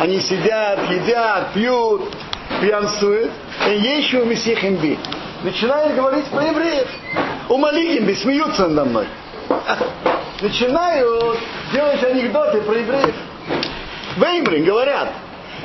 [0.00, 2.02] Они сидят, едят, пьют,
[2.60, 3.32] пьянствуют.
[5.42, 6.88] Начинают говорить про евреев.
[7.48, 9.06] Умалигим би, смеются надо мной.
[10.40, 11.38] Начинают
[11.72, 13.14] делать анекдоты про евреев.
[14.16, 15.12] Веймрин говорят,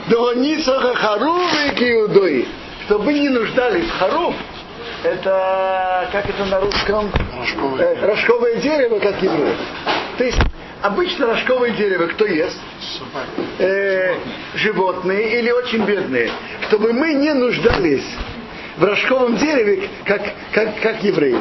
[0.08, 2.48] Догоницаха харувы киудои.
[2.86, 4.36] Чтобы не нуждались в харув,
[5.04, 7.12] это, как это на русском?
[7.38, 9.56] Рожковое Э, рожковое дерево, как евреи.
[10.18, 10.40] То есть,
[10.82, 12.60] обычно рожковое дерево кто ест?
[13.60, 14.16] Э,
[14.56, 16.32] животные или очень бедные.
[16.68, 18.06] Чтобы мы не нуждались
[18.78, 21.38] в рожковом дереве, как, как, как евреи.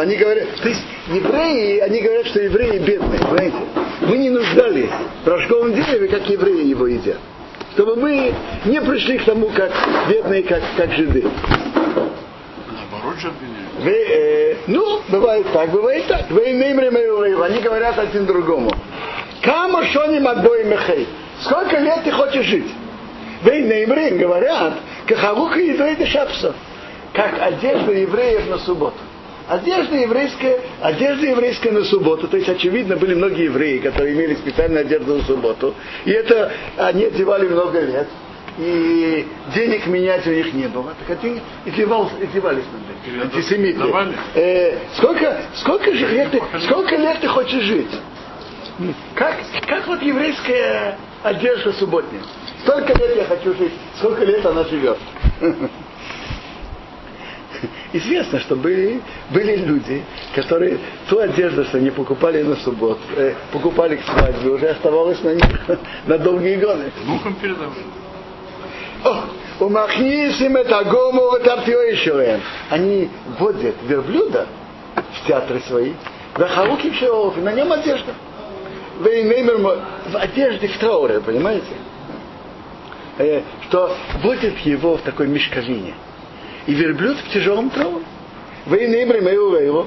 [0.00, 3.56] Они говорят, то есть евреи, они говорят, что евреи бедные, знаете.
[4.00, 4.90] Мы не нуждались
[5.24, 7.18] в рожковом дереве, как евреи его едят.
[7.74, 8.32] Чтобы мы
[8.66, 9.72] не пришли к тому, как
[10.08, 11.24] бедные, как, как жиды.
[12.70, 13.64] Наоборот же обвиняют.
[13.84, 16.30] Э, ну, бывает так, бывает так.
[16.30, 18.70] Они говорят один другому.
[19.42, 21.08] Кама шоним отбоем мехей.
[21.40, 22.72] Сколько лет ты хочешь жить?
[23.42, 24.74] Вы имре говорят,
[25.06, 26.54] кахавука едой дешапса.
[27.12, 28.98] Как одежда евреев на субботу.
[29.48, 32.28] Одежда еврейская, одежда еврейская на субботу.
[32.28, 35.74] То есть, очевидно, были многие евреи, которые имели специальную одежду на субботу.
[36.06, 38.08] И это они одевали много лет.
[38.56, 40.94] И денег менять у них не было.
[41.06, 43.22] Так они издевались, издевались над этим.
[43.22, 43.80] Антисемиты.
[44.34, 47.90] Э, сколько, сколько же лет ты, сколько лет ты хочешь жить?
[49.14, 52.22] Как, как вот еврейская одежда субботняя?
[52.62, 54.98] Столько лет я хочу жить, сколько лет она живет.
[57.92, 59.00] Известно, что были,
[59.30, 60.02] были люди,
[60.34, 65.34] которые ту одежду, что они покупали на субботу, э, покупали к свадьбе, уже оставалось на
[65.34, 65.44] них
[66.06, 66.92] на долгие годы.
[67.04, 67.84] Внукам передавали.
[69.04, 69.24] О,
[69.60, 74.46] Умахнисим это гому это Они вводят верблюда
[74.94, 75.92] в театры свои,
[76.34, 78.12] Вахауки Шеов, на нем одежда.
[78.98, 81.74] В одежде в трауре, понимаете?
[83.18, 85.94] Э, что вводят его в такой мешковине.
[86.66, 88.04] И верблюд в тяжелом трауре.
[88.66, 89.16] Вейнеймер
[89.62, 89.86] его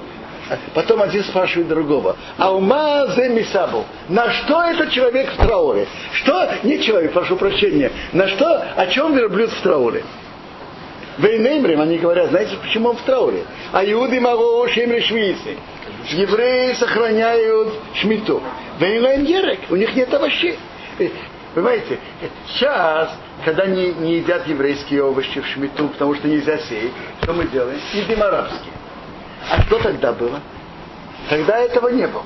[0.73, 2.15] Потом один спрашивает другого.
[2.37, 3.85] А ума зе мисабу.
[4.07, 5.87] На что этот человек в трауре?
[6.13, 6.49] Что?
[6.63, 7.91] Не человек, прошу прощения.
[8.13, 8.63] На что?
[8.75, 10.03] О чем верблюд в трауре?
[11.17, 13.43] Вейнеймрим, они говорят, знаете, почему он в трауре?
[13.73, 15.57] А иуды маго шемри шмицы.
[16.11, 18.41] Евреи сохраняют шмиту.
[18.79, 20.57] Вейнейм ерек, у них нет овощей.
[21.53, 21.97] Понимаете,
[22.47, 23.09] сейчас,
[23.45, 27.79] когда не, не едят еврейские овощи в шмиту, потому что нельзя сеять, что мы делаем?
[27.93, 28.73] Едим арабские.
[29.49, 30.39] А что тогда было?
[31.29, 32.23] Тогда этого не было.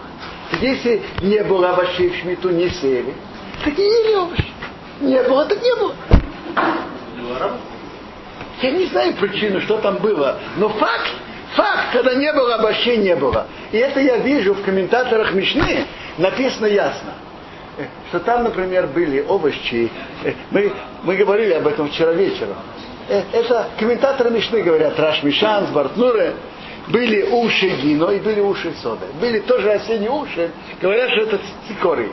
[0.60, 3.13] Если не было овощей в шмиту, не сеяли,
[3.63, 4.47] так не ели овощи.
[5.02, 5.95] Не было, так не было.
[8.62, 11.10] Я не знаю причину, что там было, но факт,
[11.56, 13.47] факт, когда не было овощей, не было.
[13.71, 15.86] И это я вижу в комментаторах Мишны,
[16.17, 17.13] написано ясно
[18.10, 19.89] что там, например, были овощи.
[20.51, 20.71] Мы,
[21.03, 22.55] мы говорили об этом вчера вечером.
[23.10, 26.34] Это комментаторы Мишны говорят, Раш Мишан, Бартнуре
[26.88, 29.05] были уши гино и были уши соды.
[29.19, 32.12] Были тоже осенние уши, говорят, что это цикоры.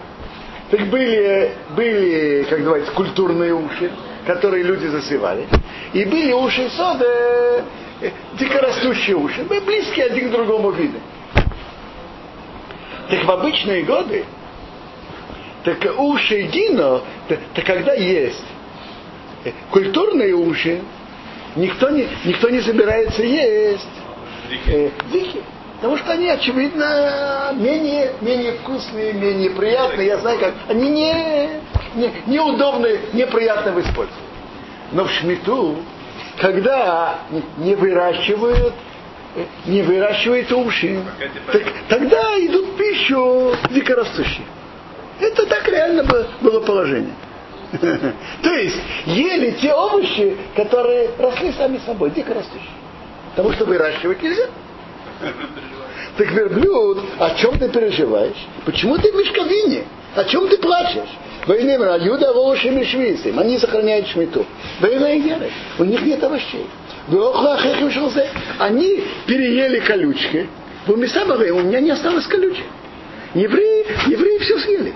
[0.71, 3.91] Так были, были, как называется, культурные уши,
[4.27, 5.47] которые люди засевали.
[5.95, 7.07] И были уши соды,
[8.03, 9.47] э, дикорастущие уши.
[9.49, 10.99] Мы близкие один к другому виду.
[13.09, 14.27] Так в обычные годы,
[15.69, 16.49] так уши
[17.29, 18.45] так, так когда есть
[19.45, 20.81] э, культурные уши,
[21.57, 23.89] никто не, никто не собирается есть
[24.67, 25.43] э, дикие.
[25.77, 30.09] Потому что они, очевидно, менее, менее вкусные, менее приятные.
[30.09, 31.49] Я знаю, как они не,
[31.95, 34.29] не, неудобны, неприятны в использовании.
[34.93, 35.77] Но в шмиту,
[36.41, 37.19] когда
[37.59, 38.73] не выращивают,
[39.37, 41.03] э, не выращивают уши,
[41.53, 44.47] так, тогда идут пищу дикорастущие.
[45.21, 46.05] Это так реально
[46.41, 47.15] было положение.
[48.43, 52.71] То есть ели те овощи, которые росли сами собой, дикорастущие.
[53.31, 54.47] Потому что выращивать нельзя.
[56.17, 58.47] Так верблюд, о чем ты переживаешь?
[58.65, 59.85] Почему ты в мешковине?
[60.15, 61.11] О чем ты плачешь?
[61.47, 64.45] Войнемра, Юда Волоши Мишвисим, они сохраняют шмиту.
[64.81, 65.09] Война
[65.79, 66.67] у них нет овощей.
[68.59, 70.49] Они переели колючки.
[70.87, 72.65] У меня не осталось колючек.
[73.35, 74.95] Евреи, евреи все съели.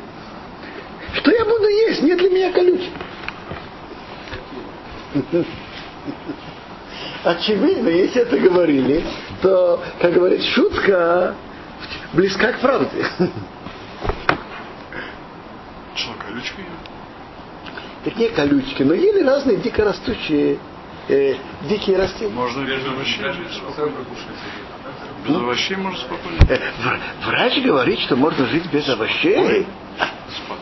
[1.15, 2.03] Что я буду есть?
[2.03, 2.93] Нет для меня колючек
[7.25, 9.05] очевидно, если это говорили,
[9.41, 11.35] то, как говорит шутка,
[12.13, 13.07] близка к правде.
[15.95, 16.65] Что, колючки
[18.05, 20.59] Так не колючки, но ели разные дикорастущие
[21.09, 21.35] э,
[21.69, 22.33] дикие растения.
[22.33, 23.97] Можно без овощей жить спокойно.
[25.27, 26.39] Без овощей можно спокойно.
[26.49, 26.59] Э,
[27.27, 29.67] врач говорит, что можно жить без овощей.
[30.45, 30.62] Спокойно.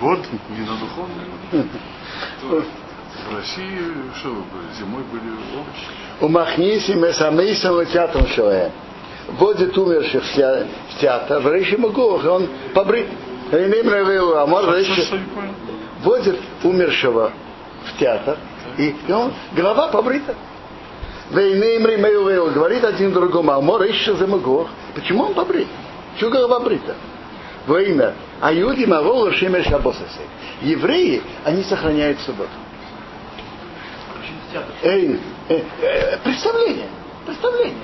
[0.00, 0.18] Год,
[0.50, 1.24] не на духовный.
[3.30, 3.78] В России
[4.18, 4.72] что вы были?
[4.78, 5.86] Зимой были овощи.
[6.20, 8.70] У Махниси Месамейсом театром Шоэ.
[9.38, 13.06] Водит умерших в теа- в театр, в Рейши Магуах, он побрит.
[13.50, 15.54] Не понял?
[16.02, 17.32] водит умершего
[17.84, 18.36] в театр,
[18.78, 20.34] и, и он, голова побрита.
[21.30, 24.68] Говорит один другому, Амар Рейши Замагуах.
[24.94, 25.68] Почему он побрит?
[26.18, 26.94] Чего голова брита?
[27.66, 30.20] Во имя Аюди Мавола Шемеш Абосасе.
[30.62, 32.50] Евреи, они сохраняют субботу.
[34.82, 36.88] Эй, э, э, представление.
[37.26, 37.74] Представление.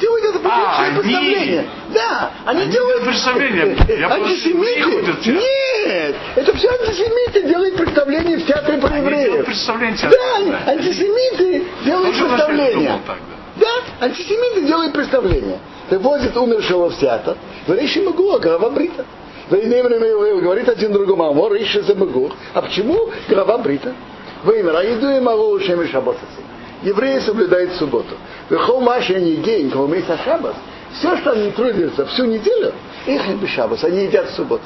[0.00, 1.64] Делают это А, они- представление.
[1.94, 3.76] Да, они, Они делают представление.
[3.88, 5.30] Э, э, Я антисемиты.
[5.30, 9.46] Нет, это все антисемиты делают представление в театре про евреев.
[9.46, 13.00] представление Да, антисемиты делают представление.
[13.56, 15.58] Да, антисемиты делают представление.
[15.88, 19.04] Ты возят умершего в театр, в Рейши Магуа, голова брита.
[19.48, 22.30] Говорит один другому, Амор, Рейши за Магуа.
[22.54, 23.94] А почему голова брита?
[24.42, 26.42] Во имя Раиду и Магу Шеми Шаббатасы.
[26.82, 28.16] Евреи соблюдают субботу.
[28.50, 30.56] Вехол Маши они гейн, Калмейса Шаббас.
[30.92, 32.72] Все, что они трудятся всю неделю,
[33.06, 34.64] их не Шаббас, они едят в субботу.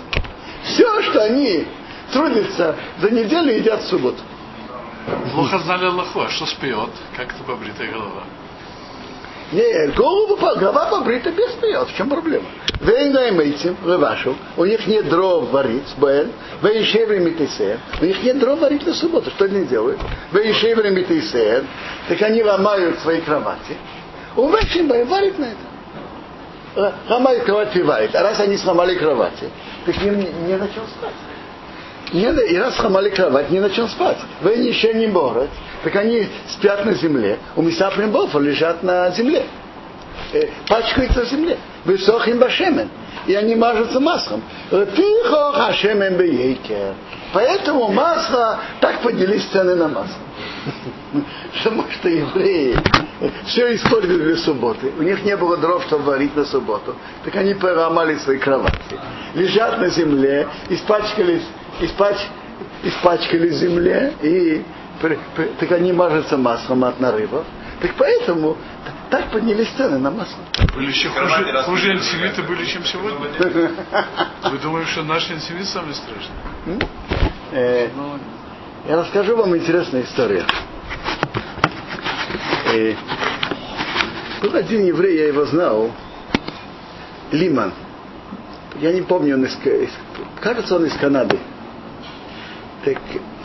[0.64, 1.66] Все, что они
[2.12, 4.18] трудятся за неделю, едят в субботу.
[5.34, 6.90] Плохо знали Аллаху, а что споет?
[7.16, 8.24] Как это побритая голова?
[9.53, 11.88] Нет, голову, голова побрита без пьет.
[11.88, 12.46] В чем проблема?
[12.80, 16.32] Вейнаймейтим, вашу, у них нет дров варить, бен,
[16.62, 19.30] вейшеври митисер, у них нет дров варить на субботу.
[19.30, 20.01] Что они делают?
[20.32, 21.64] Вейшеври митисер,
[22.09, 23.76] так они ломают свои кровати.
[24.36, 26.94] У вейшим варит на это.
[27.09, 28.14] Ломают кровати варит.
[28.14, 29.51] А раз они сломали кровати,
[29.84, 31.14] так им не, не на спать.
[32.12, 34.18] Не, и раз сломали кровать, не на чем спать.
[34.42, 35.48] Вы еще не борот.
[35.84, 37.38] Так они спят на земле.
[37.56, 39.44] У Мисафрим Бофа лежат на земле.
[40.32, 41.58] Э, пачкаются в земле.
[41.84, 42.88] Высохим башемен.
[43.26, 44.42] И они мажутся маслом.
[44.70, 46.94] Тихо хашемен бейкер.
[47.32, 50.18] Поэтому масло, так поделились цены на масло.
[51.52, 52.76] Потому что евреи
[53.46, 54.92] все используют для субботы.
[54.98, 56.94] У них не было дров, чтобы варить на субботу.
[57.24, 58.98] Так они поломали свои кровати.
[59.34, 61.42] Лежат на земле, испачкались,
[61.80, 62.16] испач,
[62.82, 64.62] испачкались в земле, и
[65.00, 67.44] при- при- так они мажутся маслом от нарывов.
[67.80, 68.56] Так поэтому
[69.08, 70.38] так поднялись цены на масло.
[70.74, 73.18] Были еще хуже, хуже антисемиты были, чем сегодня.
[74.50, 76.78] Вы думаете, что наши антисемиты самые страшные?
[78.89, 80.45] Я расскажу вам интересную историю.
[82.72, 82.95] Э,
[84.43, 85.91] Был один еврей, я его знал,
[87.31, 87.72] Лиман.
[88.81, 89.57] Я не помню, он из,
[90.41, 91.39] кажется, он из Канады.
[92.85, 92.97] Так,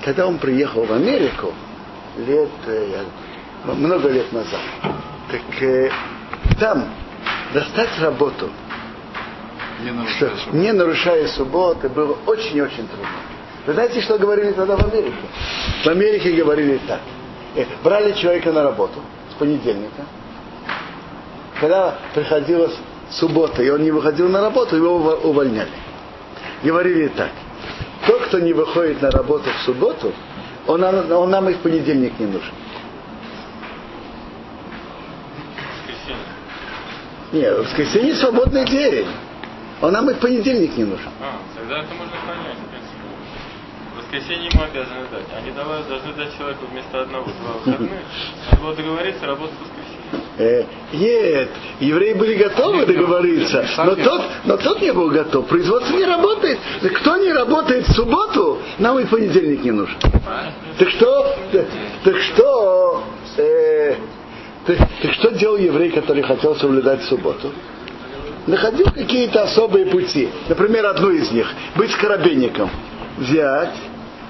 [0.05, 1.53] когда он приехал в Америку,
[2.17, 3.03] лет, э,
[3.65, 4.61] много лет назад,
[5.29, 5.91] так э,
[6.57, 6.87] там
[7.53, 8.49] достать работу,
[9.83, 10.57] не что, нарушая субботу.
[10.57, 13.34] не нарушая субботы, было очень-очень трудно.
[13.65, 15.17] Вы знаете, что говорили тогда в Америке?
[15.83, 16.99] В Америке говорили так.
[17.55, 18.99] Э, Брали человека на работу
[19.31, 20.03] с понедельника.
[21.59, 22.69] Когда приходила
[23.09, 25.71] суббота, и он не выходил на работу, его увольняли.
[26.63, 27.29] Говорили так.
[28.05, 30.13] Тот, кто не выходит на работу в субботу,
[30.67, 32.53] он, нам- он нам и в понедельник не нужен.
[37.31, 39.07] Нет, воскресенье свободный день.
[39.81, 41.09] Он нам и в понедельник не нужен.
[41.21, 42.57] А, тогда это можно понять,
[44.15, 45.25] воскресенье ему обязаны дать.
[45.37, 47.91] Они давали, должны дать человеку вместо одного два выходных.
[48.51, 49.95] Надо было договориться работать в воскресенье.
[50.37, 51.49] Э, нет,
[51.79, 55.47] евреи были готовы договориться, но тот, но тот не был готов.
[55.47, 56.59] Производство не работает.
[56.97, 59.97] Кто не работает в субботу, нам и в понедельник не нужен.
[60.77, 61.65] Так что, так,
[62.03, 63.03] так что,
[63.37, 63.95] э,
[64.65, 67.51] так, так что делал еврей, который хотел соблюдать субботу?
[68.47, 70.29] Находил какие-то особые пути.
[70.47, 71.51] Например, одну из них.
[71.75, 72.69] Быть скоробейником.
[73.17, 73.73] Взять,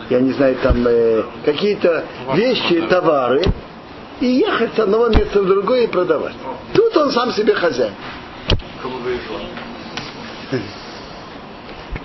[0.09, 3.43] я не знаю, там э, какие-то вещи, товары,
[4.19, 6.35] и ехать с одного места в другое и продавать.
[6.73, 7.93] Тут он сам себе хозяин.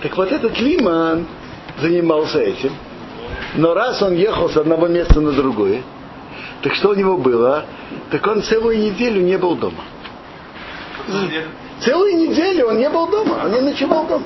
[0.03, 1.27] Так вот этот Лиман
[1.79, 2.73] занимался этим.
[3.57, 5.83] Но раз он ехал с одного места на другое,
[6.63, 7.65] так что у него было?
[8.11, 9.85] Так он целую неделю не был дома.
[11.81, 14.25] Целую неделю он не был дома, он не ночевал дома.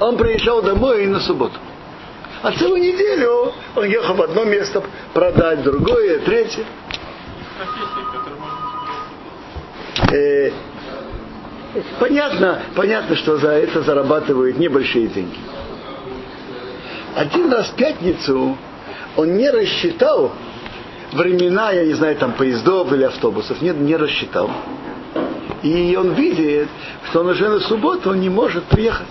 [0.00, 1.58] Он приезжал домой и на субботу.
[2.44, 4.82] А целую неделю он ехал в одно место
[5.14, 6.66] продать, другое, третье.
[10.12, 10.50] Э,
[11.98, 15.38] понятно, понятно, что за это зарабатывают небольшие деньги.
[17.16, 18.58] Один раз в пятницу
[19.16, 20.32] он не рассчитал
[21.12, 24.50] времена, я не знаю, там поездов или автобусов, нет, не рассчитал.
[25.62, 26.68] И он видит,
[27.08, 29.08] что он уже на субботу он не может приехать.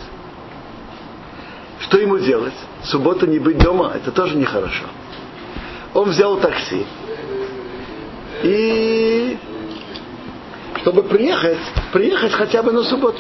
[1.84, 2.54] Что ему делать?
[2.82, 4.86] В субботу не быть дома, это тоже нехорошо.
[5.94, 6.86] Он взял такси.
[8.44, 9.38] И
[10.82, 11.60] чтобы приехать,
[11.92, 13.20] приехать хотя бы на субботу.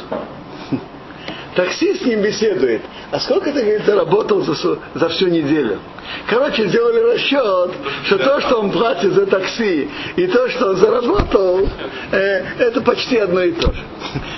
[1.55, 2.81] Такси с ним беседует.
[3.11, 4.55] А сколько ты, говорит, заработал за,
[4.95, 5.79] за всю неделю?
[6.27, 7.71] Короче, сделали расчет,
[8.05, 11.67] что то, что он платит за такси, и то, что он заработал,
[12.11, 13.83] э, это почти одно и то же.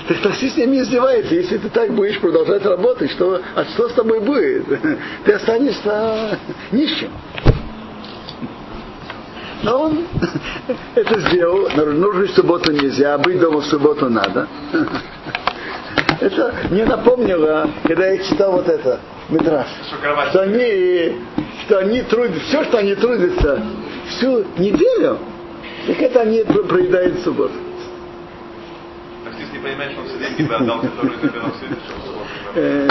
[0.10, 1.36] Так такси с ним издевается.
[1.36, 4.66] Если ты так будешь продолжать работать, что, а что с тобой будет?
[5.24, 6.40] Ты останешься
[6.72, 7.12] нищим.
[9.64, 10.06] Но он
[10.96, 11.70] это сделал.
[11.76, 14.48] Нарушить субботу нельзя, а быть дома в субботу надо.
[16.22, 19.00] Это мне напомнило, когда я читал вот это,
[19.30, 19.68] Мидраш,
[20.30, 21.16] что они,
[21.66, 23.62] что они трудятся, все, что они трудятся
[24.10, 25.18] всю неделю,
[25.88, 27.54] так это они про- проедают субботу.
[29.64, 31.18] Не что он все деньги отдал, которые.
[32.56, 32.88] Э,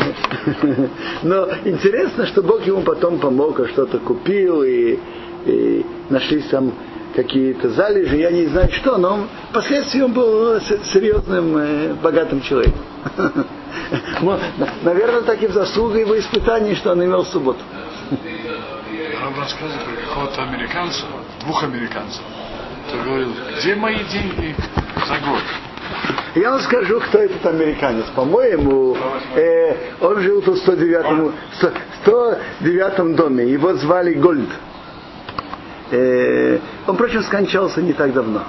[1.22, 4.98] Но интересно, что Бог ему потом помог, а что-то купил, и,
[5.46, 6.72] и нашлись там
[7.14, 12.40] какие-то залежи, я не знаю что, но он, впоследствии он был с- серьезным, э, богатым
[12.42, 12.80] человеком.
[14.82, 17.60] Наверное, так и в заслугу его испытаний, что он имел субботу.
[18.10, 21.02] Раб рассказывает про какого-то американца,
[21.40, 22.22] двух американцев,
[22.88, 24.54] кто говорил, где мои деньги
[25.06, 25.42] за год?
[26.34, 28.06] Я вам скажу, кто этот американец.
[28.14, 28.96] По-моему,
[29.36, 31.32] э, он жил тут в 109,
[32.02, 33.44] 109 доме.
[33.44, 34.48] Его звали Гольд.
[35.92, 38.42] Э, он, впрочем, скончался не так давно.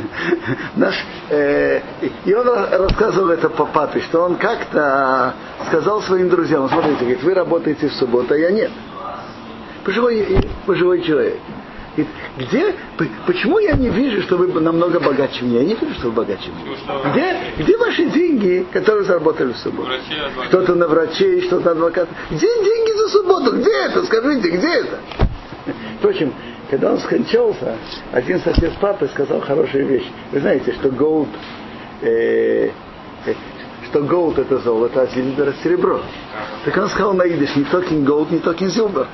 [0.76, 0.94] Наш,
[1.30, 1.80] э,
[2.24, 5.34] и он рассказывал это по папе, что он как-то
[5.66, 8.70] сказал своим друзьям, смотрите, говорит, вы работаете в субботу, а я нет.
[9.84, 10.26] Пожилой,
[10.66, 11.38] пожилой человек.
[11.94, 12.74] Говорит, где,
[13.26, 15.60] почему я не вижу, что вы намного богаче меня?
[15.60, 17.10] Я не вижу, что вы богаче меня.
[17.10, 19.90] Где, где ваши деньги, которые заработали в субботу?
[20.48, 22.08] Кто-то на врачей, что-то на адвоката.
[22.30, 23.56] Где деньги за субботу?
[23.58, 24.04] Где это?
[24.04, 24.98] Скажите, где это?
[25.98, 26.32] Впрочем,
[26.72, 27.76] когда он скончался,
[28.12, 30.10] один сосед папы сказал хорошую вещь.
[30.30, 31.28] Вы знаете, что גאָלד,
[32.00, 32.70] э,
[33.26, 33.34] э,
[33.84, 36.00] что גאָלד это золото, а זילבער это серебро.
[36.64, 39.06] Так он сказал на идиш, ניט קיין גאָלד, ניט קיין זילבער.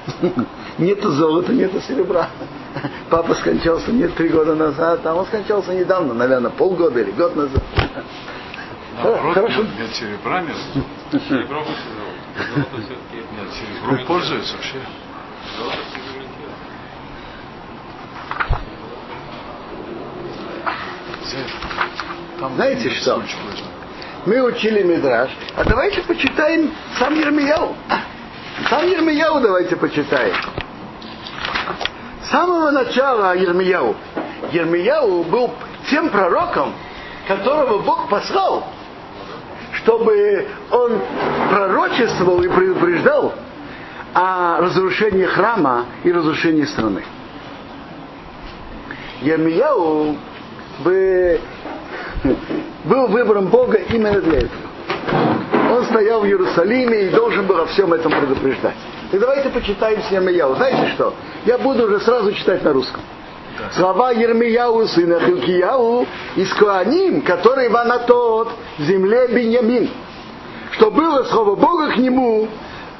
[0.79, 2.29] нету золота, нету серебра.
[3.11, 7.65] Папа скончался не три года назад, а он скончался недавно, наверное, полгода или год назад.
[9.03, 9.63] Наоборот, Хорошо.
[9.63, 11.23] Нет серебра, нет.
[11.29, 12.55] Серебро выше золота.
[12.55, 13.17] Золото все-таки...
[13.17, 14.79] Нет, серебро пользуется вообще.
[15.59, 15.79] Золото
[21.09, 21.18] Там
[22.57, 23.22] Знаете что?
[24.26, 27.74] Мы учили Мидраш, а давайте почитаем сам Ермияу.
[28.68, 30.35] Сам Ермияу давайте почитаем.
[32.24, 33.97] С самого начала Ермияу.
[34.53, 35.51] Ермияу был
[35.89, 36.74] тем пророком,
[37.26, 38.64] которого Бог послал,
[39.74, 41.01] чтобы он
[41.51, 43.35] пророчествовал и предупреждал
[44.14, 47.05] о разрушении храма и разрушении страны.
[49.22, 50.16] Ермияу
[50.79, 51.41] бы
[52.85, 54.68] был выбран Бога именно для этого.
[55.70, 58.76] Он стоял в Иерусалиме и должен был о всем этом предупреждать.
[59.12, 60.55] И давайте почитаем с Ермияу.
[60.57, 61.14] Знаете что?
[61.45, 63.01] Я буду уже сразу читать на русском.
[63.72, 66.07] Слова Ермияу, сына Хилкияу,
[66.37, 69.91] из Куаним, который в Анатот, в земле Беньямин.
[70.72, 72.49] Что было слово Бога к нему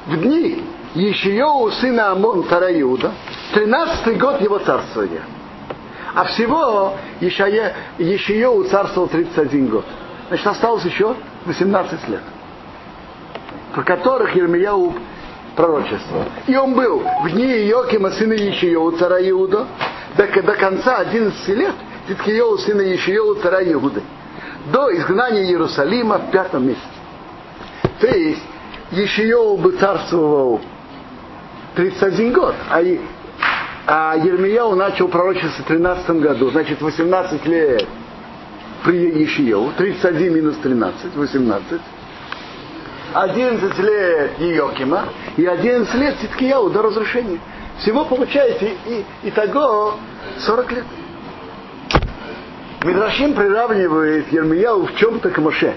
[0.07, 0.63] в дни
[0.95, 3.13] Ешиоу, сына Амон, царя Иуда,
[3.53, 5.23] 13 год его царствования.
[6.13, 9.85] А всего Ешиеу царствовал 31 год.
[10.27, 12.21] Значит, осталось еще 18 лет,
[13.73, 14.93] про которых Ермияу
[15.55, 16.25] пророчество.
[16.47, 19.67] И он был в дни Иокима, сына Ешиеу, царя Иуда,
[20.15, 21.75] до, до конца 11 лет,
[22.07, 24.01] Титкиеу, сына Ешиеу, царя Иуды,
[24.71, 26.85] до изгнания Иерусалима в пятом месяце.
[27.99, 28.43] То есть
[28.91, 30.61] Ешиеу бы царствовал
[31.75, 32.81] 31 год, а
[33.91, 37.87] а Ермияу начал пророчество в 13 году, значит 18 лет
[38.83, 41.81] при Ешиеву, 31 минус 13, 18.
[43.11, 45.05] 11 лет Иокима
[45.37, 47.39] и 11 лет Циткияу до разрушения.
[47.79, 49.95] Всего получаете и, и того
[50.37, 50.85] 40 лет.
[52.83, 55.73] Мидрашим приравнивает Ермияу в чем-то к Моше.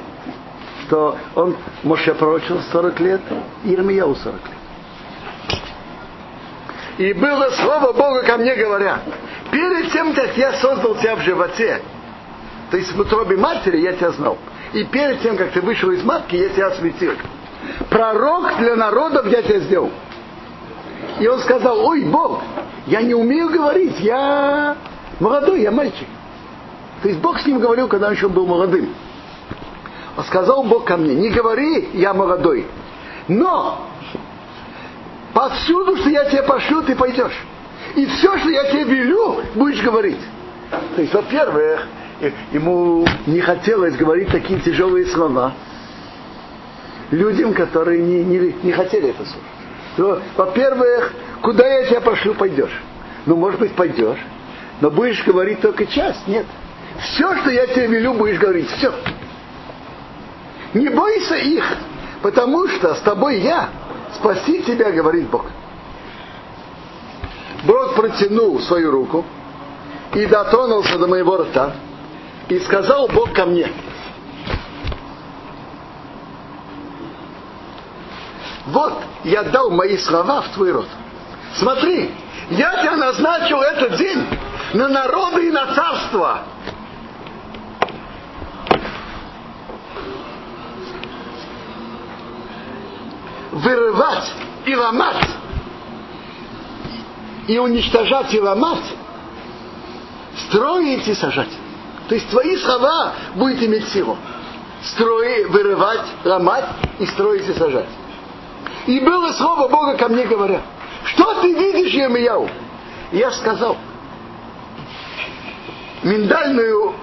[0.84, 3.20] Что он, Моше пророчил 40 лет,
[3.64, 4.61] Ермияу 40 лет.
[7.02, 9.00] И было слово Бога ко мне говоря,
[9.50, 11.82] перед тем, как я создал тебя в животе,
[12.70, 14.38] то есть в утробе матери я тебя знал.
[14.72, 17.14] И перед тем, как ты вышел из матки, я тебя осветил.
[17.90, 19.90] Пророк для народов я тебя сделал.
[21.18, 22.40] И он сказал, ой, Бог,
[22.86, 24.76] я не умею говорить, я
[25.18, 26.06] молодой, я мальчик.
[27.02, 28.94] То есть Бог с ним говорил, когда он еще был молодым.
[30.28, 32.64] Сказал Бог ко мне, не говори, я молодой.
[33.26, 33.88] Но
[35.32, 37.36] Повсюду, что я тебе пошлю, ты пойдешь.
[37.96, 40.20] И все, что я тебе велю, будешь говорить.
[40.96, 41.86] То есть, во-первых,
[42.52, 45.54] ему не хотелось говорить такие тяжелые слова
[47.10, 50.22] людям, которые не, не, не хотели это слушать.
[50.36, 51.12] Во-первых,
[51.42, 52.82] куда я тебя пошлю, пойдешь.
[53.26, 54.18] Ну, может быть, пойдешь,
[54.80, 56.26] но будешь говорить только часть.
[56.26, 56.46] Нет.
[57.00, 58.68] Все, что я тебе велю, будешь говорить.
[58.70, 58.92] Все.
[60.74, 61.64] Не бойся их,
[62.22, 63.68] потому что с тобой я
[64.14, 65.46] спаси тебя, говорит Бог.
[67.64, 69.24] Бог протянул свою руку
[70.14, 71.74] и дотронулся до моего рта,
[72.48, 73.70] и сказал Бог ко мне,
[78.66, 78.94] вот
[79.24, 80.88] я дал мои слова в твой рот.
[81.54, 82.10] Смотри,
[82.50, 84.26] я тебя назначил этот день
[84.74, 86.42] на народы и на царство.
[93.62, 94.32] Вырывать
[94.66, 95.28] и ломать,
[97.46, 98.84] и уничтожать и ломать,
[100.46, 101.50] строить и сажать.
[102.08, 104.16] То есть твои слова будут иметь силу.
[104.82, 106.64] Строить, вырывать, ломать
[106.98, 107.88] и строить и сажать.
[108.86, 110.60] И было слово Бога ко мне говоря,
[111.04, 112.48] что ты видишь, Емияу?
[113.12, 113.76] Я сказал,
[116.02, 116.94] миндальную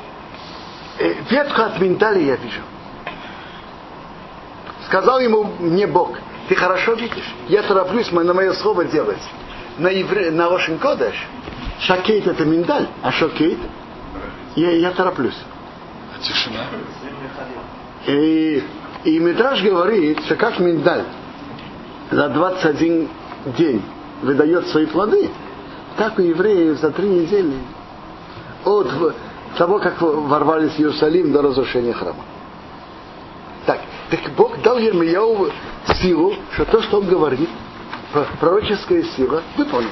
[0.97, 2.61] э, ветку от миндаля я вижу.
[4.87, 6.17] Сказал ему мне Бог,
[6.49, 7.31] ты хорошо видишь?
[7.47, 9.21] Я тороплюсь на мое слово делать.
[9.77, 10.31] На, евре...
[10.31, 11.15] на Ошин Кодеш
[11.81, 13.59] шакейт это миндаль, а шокейт
[14.55, 15.37] Я, я тороплюсь.
[16.15, 16.65] А тишина?
[18.07, 18.63] И,
[19.03, 21.03] и Мидраш говорит, что как миндаль
[22.09, 23.07] за 21
[23.57, 23.83] день
[24.23, 25.29] выдает свои плоды,
[25.97, 27.57] так у евреев за три недели
[28.65, 28.89] от
[29.55, 32.23] того, как ворвались в Иерусалим до разрушения храма.
[34.09, 35.49] Так, Бог дал Ермияу
[36.01, 37.49] силу, что то, что он говорит,
[38.39, 39.91] пророческая сила, выполнит.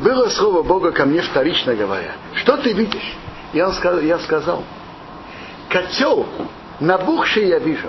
[0.00, 3.16] Было слово Бога ко мне вторично говоря, что ты видишь?
[3.52, 4.64] Я, сказал, я сказал,
[5.68, 6.26] котел
[6.80, 7.88] набухший я вижу,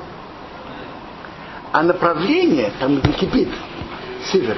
[1.71, 3.49] а направление, там где кипит,
[4.31, 4.57] север,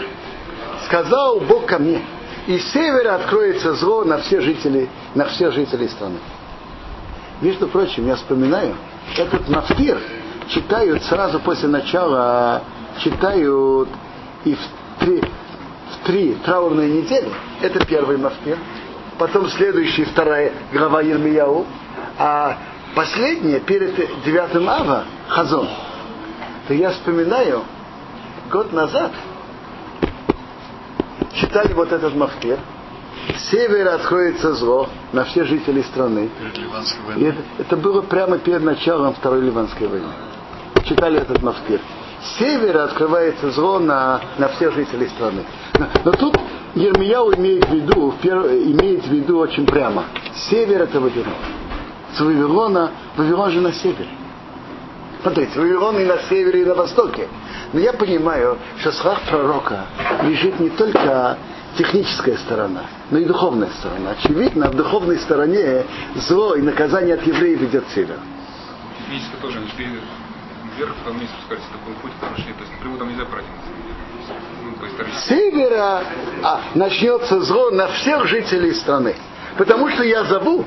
[0.85, 2.01] сказал Бог ко мне,
[2.45, 6.19] и севера откроется зло на все жители, на все жителей страны.
[7.41, 8.75] Между прочим, я вспоминаю,
[9.15, 9.99] этот мафтир
[10.49, 12.63] читают сразу после начала,
[13.03, 13.89] читают
[14.43, 14.59] и в
[14.99, 17.29] три, в три траурные недели.
[17.61, 18.57] Это первый мафтир.
[19.19, 21.65] Потом следующий, вторая глава Ермияу.
[22.17, 22.57] А
[22.95, 25.67] последняя, перед девятым ава, Хазон.
[26.67, 27.63] То я вспоминаю,
[28.51, 29.11] год назад
[31.33, 32.57] читали вот этот мафтир.
[33.36, 36.30] Севера откроется зло на все жителей страны.
[37.28, 40.07] Это, это было прямо перед началом Второй Ливанской войны.
[40.86, 41.82] Читали этот мафтир.
[42.23, 45.43] С севера открывается зло на, на всех жителей страны.
[45.78, 46.38] Но, но тут
[46.75, 50.05] Ермияу имеет в виду, перв- имеет в виду очень прямо.
[50.49, 51.34] Север это Вавилон.
[52.15, 54.09] С Вавилона, Вавилон же на севере.
[55.21, 57.28] Смотрите, Вавилон и на севере, и на востоке.
[57.73, 59.86] Но я понимаю, что слав пророка
[60.23, 61.38] лежит не только
[61.78, 64.11] техническая сторона, но и духовная сторона.
[64.11, 68.19] Очевидно, в духовной стороне зло и наказание от евреев идет с севера.
[68.99, 69.86] Технически тоже, они шли
[70.78, 73.49] вверх, потом вниз спускались, такой путь прошли, то есть там нельзя пройти.
[74.63, 76.03] Ну, С севера
[76.43, 79.15] а, начнется зло на всех жителей страны.
[79.57, 80.65] Потому что я зову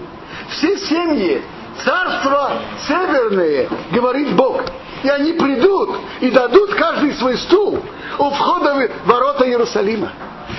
[0.48, 1.42] все семьи,
[1.84, 2.52] царства
[2.86, 4.62] северные, говорит Бог.
[5.02, 7.78] И они придут и дадут каждый свой стул
[8.18, 10.12] у входа в ворота Иерусалима.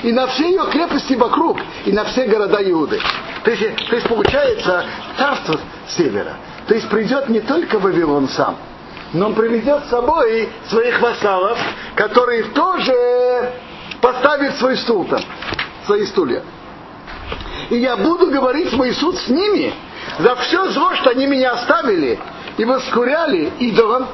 [0.04, 2.99] И на все ее крепости вокруг, и на все города Иуды.
[3.43, 4.86] То есть, то есть получается
[5.18, 6.38] царство севера.
[6.68, 8.56] То есть придет не только Вавилон сам,
[9.14, 11.58] но он приведет с собой своих вассалов,
[11.95, 13.52] которые тоже
[14.02, 15.22] поставят свой стул там,
[15.86, 16.43] свои стулья.
[17.70, 19.74] И я буду говорить свой суд с ними
[20.20, 22.20] за все зло, что они меня оставили
[22.58, 24.08] и воскуряли идолам,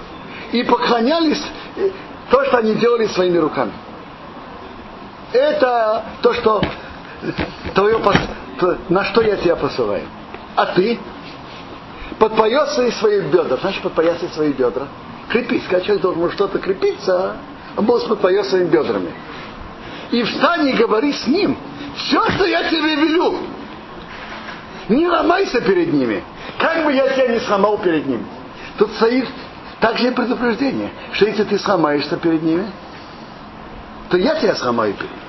[0.52, 1.44] и поклонялись
[1.76, 1.90] э,
[2.30, 3.74] то, что они делали своими руками.
[5.34, 6.62] Это то, что
[7.74, 8.00] твое,
[8.90, 10.04] на что я тебя посылаю.
[10.56, 11.00] А ты
[12.20, 13.58] подпоясай свои бедра.
[13.58, 14.88] Значит, подпоясай свои бедра.
[15.30, 15.64] Крепись.
[15.70, 17.38] Когда человек должен что-то крепиться,
[17.76, 19.12] он будет подпоясать своими бедрами.
[20.12, 21.58] И встань и говори с ним.
[21.98, 23.38] Все, что я тебе велю.
[24.90, 26.24] Не ломайся перед ними.
[26.58, 28.26] Как бы я тебя не сломал перед ними.
[28.78, 29.28] Тут стоит
[29.80, 32.66] также предупреждение, что если ты сломаешься перед ними,
[34.10, 35.22] то я тебя сломаю перед ними.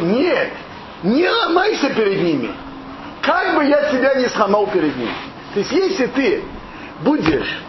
[0.00, 0.52] Нет,
[1.02, 2.50] не ломайся перед ними.
[3.22, 5.14] Как бы я тебя не сломал перед ними.
[5.54, 6.44] То есть, если ты
[7.00, 7.62] будешь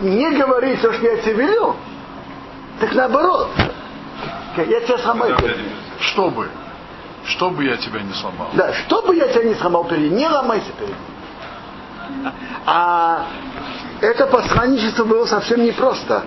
[0.00, 1.76] не говорить то, что я тебе велю,
[2.80, 3.50] так наоборот,
[4.56, 5.76] я тебя сломаю перед ними.
[6.00, 6.48] Чтобы.
[7.26, 8.50] Чтобы я тебя не сломал.
[8.52, 12.32] Да, чтобы я тебя не сломал перед ними, не ломайся перед ними.
[12.66, 13.26] А
[14.04, 16.24] это посланничество было совсем непросто.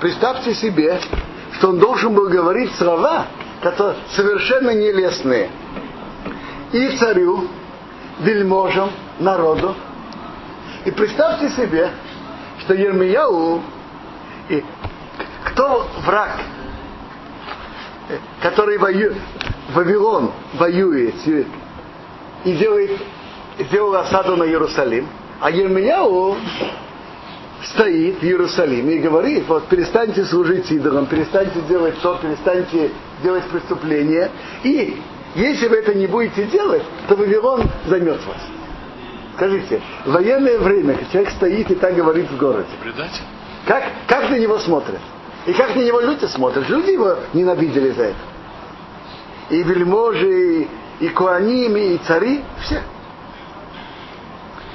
[0.00, 1.00] Представьте себе,
[1.54, 3.26] что он должен был говорить слова,
[3.62, 5.50] которые совершенно нелестные.
[6.72, 7.48] И царю,
[8.20, 9.74] вельможам, народу.
[10.84, 11.90] И представьте себе,
[12.60, 13.60] что Ермияу,
[14.48, 14.64] и
[15.46, 16.30] кто враг,
[18.40, 19.16] который воюет,
[19.74, 23.00] Вавилон воюет и делает,
[23.58, 25.08] сделал осаду на Иерусалим,
[25.40, 26.36] а Ермияу
[27.72, 32.90] стоит в Иерусалиме и говорит, вот перестаньте служить идолам, перестаньте делать то, перестаньте
[33.22, 34.30] делать преступления,
[34.62, 35.00] и
[35.34, 38.40] если вы это не будете делать, то Вавилон займет вас.
[39.36, 43.22] Скажите, в военное время когда человек стоит и так говорит в городе, Предатель?
[43.66, 45.00] как, как на него смотрят?
[45.46, 46.68] И как на него люди смотрят?
[46.68, 48.18] Люди его ненавидели за это.
[49.50, 50.68] И вельможи, и,
[51.00, 52.82] и куаними, и цари, все.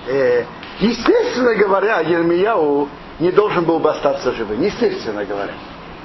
[0.07, 0.45] Э,
[0.82, 4.61] естественно говоря, Ермияу не должен был бы остаться живым.
[4.61, 5.53] Естественно говоря.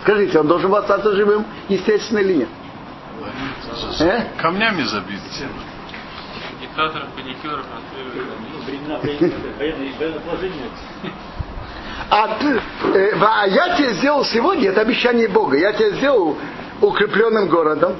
[0.02, 2.48] Скажите, он должен был остаться живым, естественно или нет?
[4.00, 4.26] Э?
[4.40, 5.20] Камнями забит.
[6.60, 7.64] Диктаторов, паникеров.
[12.08, 12.60] А, ты,
[12.94, 16.36] э, а я тебе сделал сегодня, это обещание Бога, я тебя сделал
[16.80, 17.96] укрепленным городом,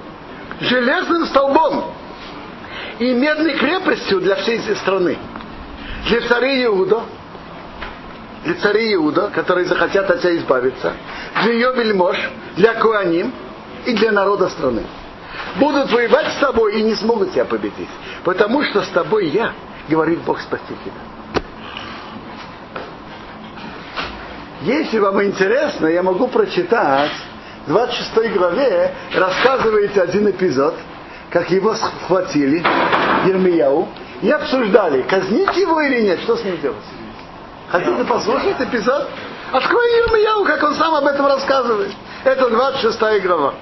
[0.60, 1.92] железным столбом
[2.98, 5.18] и медной крепостью для всей страны.
[6.06, 7.02] Для царей Иуда,
[8.44, 10.92] для царей Иуда, которые захотят от тебя избавиться,
[11.42, 12.16] для ее вельмож,
[12.56, 13.32] для Куаним
[13.84, 14.84] и для народа страны.
[15.56, 17.88] Будут воевать с тобой и не смогут тебя победить.
[18.22, 19.52] Потому что с тобой я,
[19.88, 20.92] говорит Бог Спаситель.
[24.62, 27.12] Если вам интересно, я могу прочитать
[27.66, 30.74] в 26 главе рассказывается один эпизод,
[31.30, 32.64] как его схватили,
[33.26, 33.88] Ермияу,
[34.22, 36.84] и обсуждали, казнить его или нет, что с ним делать.
[37.68, 39.08] Хотите послушать эпизод?
[39.52, 41.92] Открой Ермияу, как он сам об этом рассказывает.
[42.24, 43.54] Это 26 глава.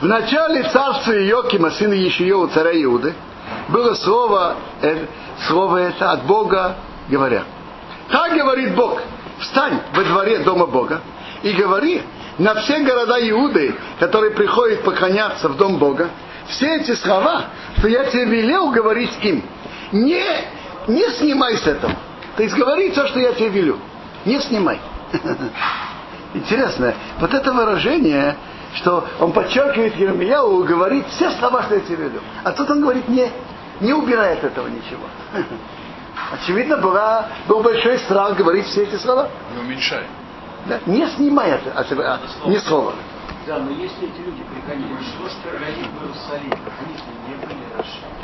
[0.00, 3.14] В начале царства Иокима, сына Ешиеу, царя Иуды,
[3.68, 4.56] было слово,
[5.46, 6.76] слово это от Бога,
[7.08, 7.44] говоря.
[8.10, 9.00] Так говорит Бог,
[9.38, 11.00] встань во дворе дома Бога
[11.42, 12.02] и говори
[12.38, 16.08] на все города Иуды, которые приходят поклоняться в дом Бога,
[16.48, 17.44] все эти слова,
[17.80, 19.42] что я тебе велел говорить им,
[19.90, 20.22] не,
[20.86, 21.94] не снимай с этого.
[22.36, 23.78] То есть говори то, что я тебе велю.
[24.26, 24.78] Не снимай.
[26.34, 28.36] Интересно, вот это выражение,
[28.74, 32.20] что он подчеркивает Еремияу, говорит все слова, что я тебе велю.
[32.44, 33.30] А тут он говорит, не,
[33.80, 35.06] не убирает этого ничего.
[36.32, 39.30] Очевидно, была, был большой страх говорить все эти слова.
[39.54, 40.04] Не уменьшай.
[40.66, 40.78] Да?
[40.84, 42.92] Не снимай это, от, от, ни слова.
[43.46, 46.94] Да, но если эти люди приходили, что ж Галим в Иерусалим, они
[47.26, 48.20] не были расшаны.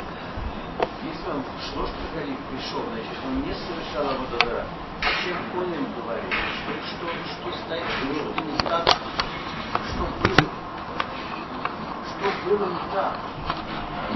[1.03, 4.65] Если он что ж Галим пришел, значит, он не совершал Абудадара.
[5.23, 6.33] Чем он им говорит?
[6.57, 8.85] Что, что, что стоит, что не так,
[9.89, 10.45] что было?
[12.07, 13.13] Что было не так?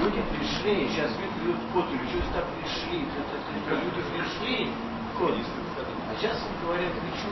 [0.00, 4.70] Люди пришли, сейчас люди кот, что сюда пришли, это, это, это, люди пришли,
[5.18, 5.34] кот.
[5.34, 7.28] А сейчас говорят, вы что?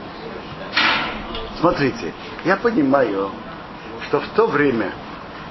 [1.59, 2.13] Смотрите,
[2.45, 3.31] я понимаю,
[4.07, 4.91] что в то время,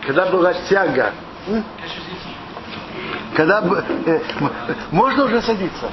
[0.04, 1.12] когда была тяга,
[3.34, 4.20] когда бы- э,
[4.90, 5.90] можно уже садиться.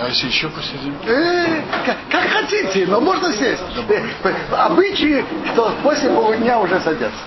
[0.00, 0.94] А если еще посидим?
[1.06, 3.62] Э, как, как хотите, но можно сесть.
[3.88, 7.18] Э, э, обычаи, что после полудня уже садятся.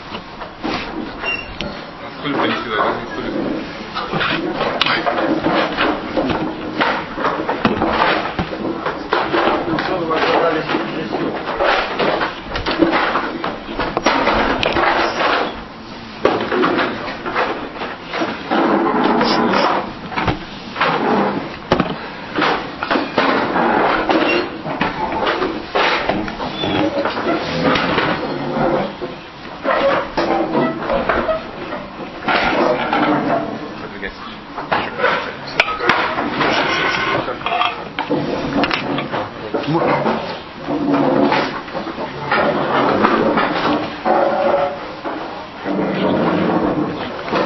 [2.19, 4.45] Столик-то не всегда, разве столик?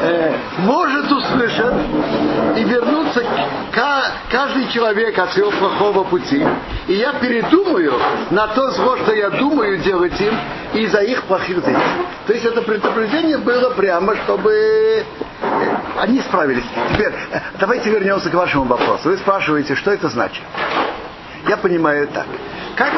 [0.02, 1.76] э, может услышать
[2.58, 3.24] и вернуться
[3.74, 4.12] ка-
[4.72, 6.45] человек от своего плохого пути.
[6.88, 7.93] И я передумаю
[8.32, 10.34] на то зло, что я думаю делать им,
[10.74, 12.05] из-за их плохих действий.
[12.28, 15.03] То есть это предупреждение было прямо, чтобы э,
[15.97, 16.63] они справились.
[16.93, 19.09] Теперь, э, давайте вернемся к вашему вопросу.
[19.09, 20.43] Вы спрашиваете, что это значит?
[21.47, 22.28] Я понимаю так.
[22.76, 22.93] Как,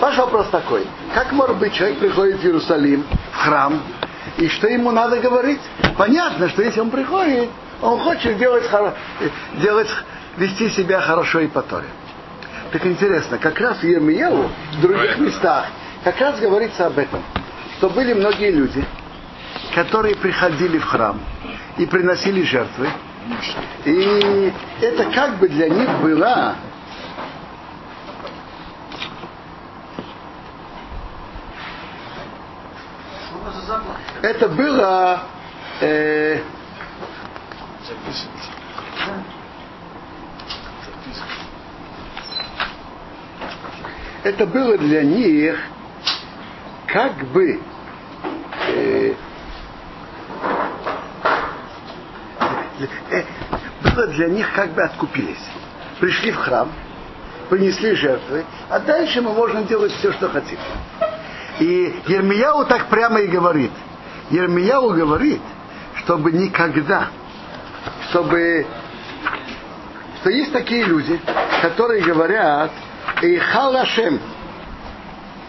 [0.00, 0.86] ваш вопрос такой.
[1.14, 3.82] Как может быть человек приходит в Иерусалим, в храм,
[4.36, 5.60] и что ему надо говорить?
[5.96, 7.48] Понятно, что если он приходит,
[7.82, 8.64] он хочет делать,
[9.54, 9.88] делать
[10.38, 11.88] вести себя хорошо и по Торе.
[12.72, 15.66] Так интересно, как раз в Ермиеву, в других местах,
[16.04, 17.22] как раз говорится об этом,
[17.78, 18.84] что были многие люди,
[19.74, 21.20] которые приходили в храм
[21.76, 22.88] и приносили жертвы,
[23.84, 26.56] и это как бы для них была
[33.66, 33.96] заплат?
[34.22, 35.22] это было
[35.80, 36.40] э,
[44.28, 45.58] это было для них
[46.86, 47.60] как бы
[48.68, 49.14] э,
[53.10, 53.24] э,
[53.82, 55.42] было для них как бы откупились.
[55.98, 56.70] Пришли в храм,
[57.48, 60.58] принесли жертвы, а дальше мы можем делать все, что хотим.
[61.58, 63.72] И Ермияу так прямо и говорит.
[64.30, 65.40] Ермияу говорит,
[65.96, 67.08] чтобы никогда,
[68.10, 68.66] чтобы,
[70.20, 71.18] что есть такие люди,
[71.62, 72.70] которые говорят,
[73.22, 74.20] Эйхал Ашем,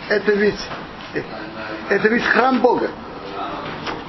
[0.10, 0.60] это ведь,
[1.90, 2.90] это ведь храм Бога.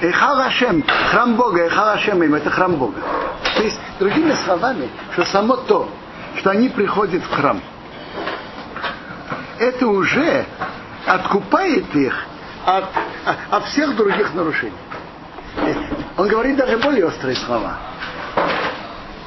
[0.00, 3.00] Эйхал Ашем, храм Бога, Эйхал Ашем им, это храм Бога.
[3.56, 5.88] То есть, другими словами, что само то,
[6.36, 7.60] что они приходят в храм.
[9.58, 10.46] Это уже
[11.06, 12.26] откупает их
[12.64, 12.84] от,
[13.50, 14.72] от всех других нарушений.
[16.16, 17.76] Он говорит даже более острые слова.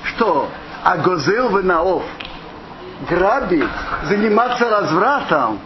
[0.05, 0.49] Что
[0.83, 2.03] Агозел Венаов
[3.09, 3.69] грабить,
[4.03, 5.59] заниматься развратом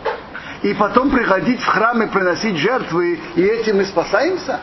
[0.61, 4.59] и потом приходить в храм и приносить жертвы, и этим мы спасаемся?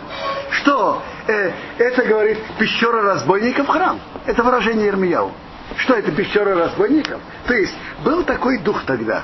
[0.51, 1.03] Что?
[1.27, 4.01] Э, это говорит пещера разбойников храм.
[4.27, 5.33] Это выражение Ермияу.
[5.77, 7.21] Что это пещера разбойников?
[7.47, 9.23] То есть был такой дух тогда,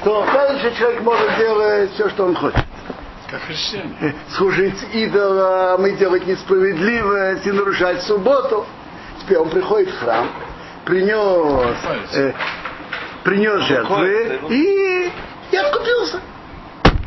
[0.00, 2.64] что дальше человек может делать все, что он хочет.
[3.30, 3.96] Как христиане.
[4.00, 8.66] Э, Служить идолам и делать несправедливость и нарушать субботу.
[9.20, 10.28] Теперь он приходит в храм,
[10.86, 11.76] принес,
[12.14, 12.32] э,
[13.24, 15.12] принес жертвы и,
[15.50, 16.20] и откупился.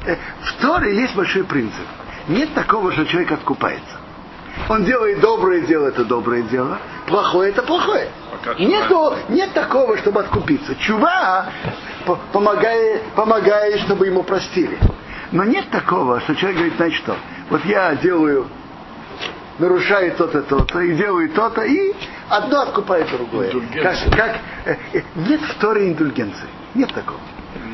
[0.06, 1.86] Э, В Торе есть большой принцип.
[2.28, 3.96] Нет такого, что человек откупается.
[4.68, 6.78] Он делает доброе дело, это доброе дело,
[7.08, 8.10] плохое это плохое.
[8.60, 10.76] Нету, нет такого, чтобы откупиться.
[10.76, 11.48] Чува
[12.06, 14.78] по- помогает, помогает, чтобы ему простили.
[15.32, 17.16] Но нет такого, что человек говорит, знаете что,
[17.50, 18.48] вот я делаю,
[19.60, 21.94] нарушаю то-то, то-то, и делаю то-то, и
[22.30, 23.52] одно откупает другое.
[23.82, 26.48] Как, как, э, э, нет в Торе индульгенции.
[26.76, 27.20] Нет такого.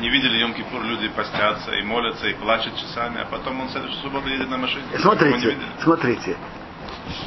[0.00, 4.02] Не видели Йом-Кипур, люди постятся и молятся, и плачут часами, а потом он в следующую
[4.02, 4.82] субботу едет на машине.
[4.92, 6.36] Не Смотрите, смотрите.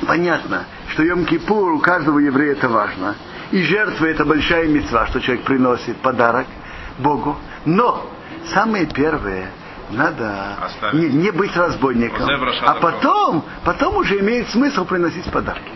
[0.05, 3.15] Понятно, что Йом-Кипур у каждого еврея это важно.
[3.51, 6.47] И жертва это большая мецва, что человек приносит подарок
[6.99, 7.37] Богу.
[7.65, 8.09] Но
[8.53, 9.51] самое первое,
[9.91, 11.13] надо Оставить.
[11.13, 12.29] не, не быть разбойником.
[12.65, 15.71] А потом, потом уже имеет смысл приносить подарки.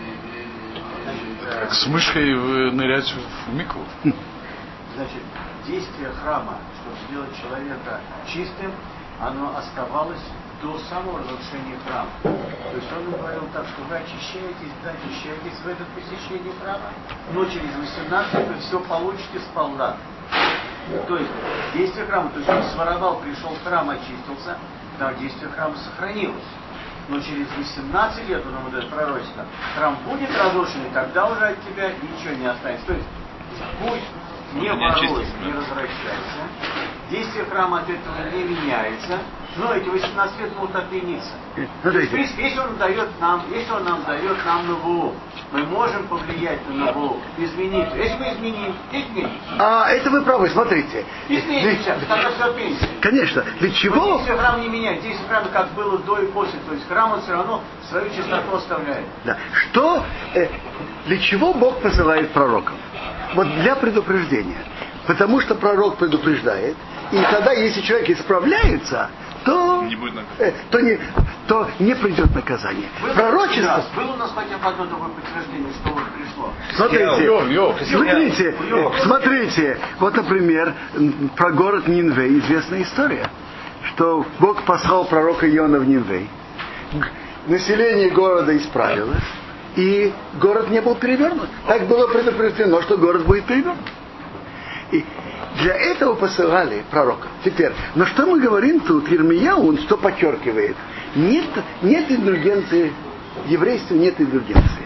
[1.50, 3.14] Как с мышкой э, нырять
[3.48, 3.84] в микву.
[4.04, 5.24] Значит,
[5.66, 8.72] действие храма, чтобы сделать человека чистым,
[9.20, 10.22] оно оставалось
[10.62, 12.10] до самого разрушения храма.
[12.24, 16.92] То есть он говорил так, что вы очищаетесь, да, очищаетесь в этом посещении храма,
[17.34, 19.98] но через 18 вы все получите сполна.
[21.08, 21.30] То есть
[21.74, 24.58] действие храма, то есть он своровал, пришел в храм, очистился,
[25.00, 26.44] да, действие храма сохранилось.
[27.10, 31.62] Но через 18 лет, он ему дает пророчество, храм будет разрушен, и тогда уже от
[31.66, 32.86] тебя ничего не останется.
[32.88, 33.08] То есть
[33.80, 34.08] пусть
[34.54, 35.08] не Уже
[35.46, 35.58] не да.
[35.60, 36.44] возвращайся,
[37.10, 39.20] действие храма от этого не меняется,
[39.58, 41.32] но эти 18 лет могут отмениться.
[41.56, 45.14] То есть, в Смотрите, принципе, если он дает нам, если он нам дает нам НВО,
[45.52, 47.88] мы можем повлиять на НВО, изменить.
[47.96, 49.30] Если мы изменим, изменим.
[49.60, 51.06] а это вы правы, смотрите.
[51.30, 52.88] Изменимся, тогда все отменится.
[53.02, 54.18] Конечно, для чего?
[54.18, 55.02] действие храма не меняет.
[55.02, 56.60] Действие храма как было до и после.
[56.68, 59.06] То есть храм он все равно свою чистоту оставляет.
[59.26, 59.38] Да.
[59.54, 60.48] Что, э,
[61.06, 62.74] для чего Бог посылает пророков?
[63.36, 64.64] Вот для предупреждения.
[65.06, 66.78] Потому что пророк предупреждает,
[67.12, 69.10] и тогда, если человек исправляется,
[69.44, 70.50] то Не будет наказания.
[70.50, 71.00] э, то, не,
[71.48, 72.88] то не придет наказание.
[73.02, 73.68] Был один Пророчество.
[73.76, 76.54] раз, Было у нас хотя бы одно такое подтверждение, что вот пришло.
[76.76, 77.76] Смотрите, Йов, Йов.
[77.84, 79.00] смотрите, Йов.
[79.04, 79.78] смотрите.
[80.00, 80.74] Вот, например,
[81.36, 83.30] про город Нинвей известная история,
[83.94, 86.30] что Бог послал пророка Иона в Нинвей.
[87.48, 89.24] Население города исправилось,
[89.76, 91.50] и город не был перевернут.
[91.68, 93.80] Так было предупреждено, что город будет перевернут.
[95.62, 97.28] Для этого посылали пророка.
[97.44, 100.76] Теперь, но что мы говорим тут, Ермияу, он что подчеркивает?
[101.16, 101.46] Нет,
[101.82, 102.94] нет индульгенции,
[103.46, 104.84] в еврействе нет индульгенции.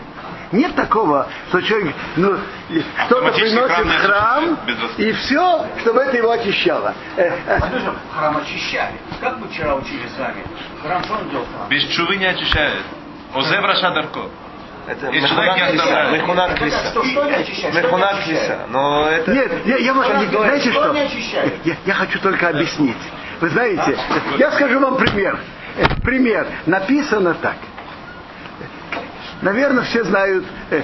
[0.51, 2.37] Нет такого, что человек ну,
[3.05, 4.59] что-то приносит храм храм,
[4.97, 6.93] и все, чтобы это его очищало.
[7.17, 8.93] Э, э, Послушай, храм очищали.
[9.19, 10.43] Как мы вчера учили с вами?
[10.81, 11.67] Храм, что он делал храм?
[11.69, 12.83] Без чувы не очищает.
[13.33, 14.29] Озев Раша Дарко.
[14.87, 16.13] Это И человек не оставляет.
[16.13, 16.93] Мехунат Клиса.
[17.73, 18.23] Мехунат?
[18.23, 18.65] Клиса.
[18.69, 19.31] Но это...
[19.31, 20.95] Нет, я, я вам- Что не знаете что?
[21.65, 22.97] Я, я хочу только объяснить.
[23.41, 23.97] Вы знаете,
[24.37, 25.39] я скажу вам пример.
[25.77, 26.47] Э, Пример.
[26.65, 27.57] Написано так.
[29.41, 30.81] Наверное, все знают, э,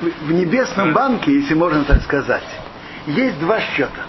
[0.00, 2.44] в в небесном банке, если можно так сказать,
[3.06, 4.02] есть два счета.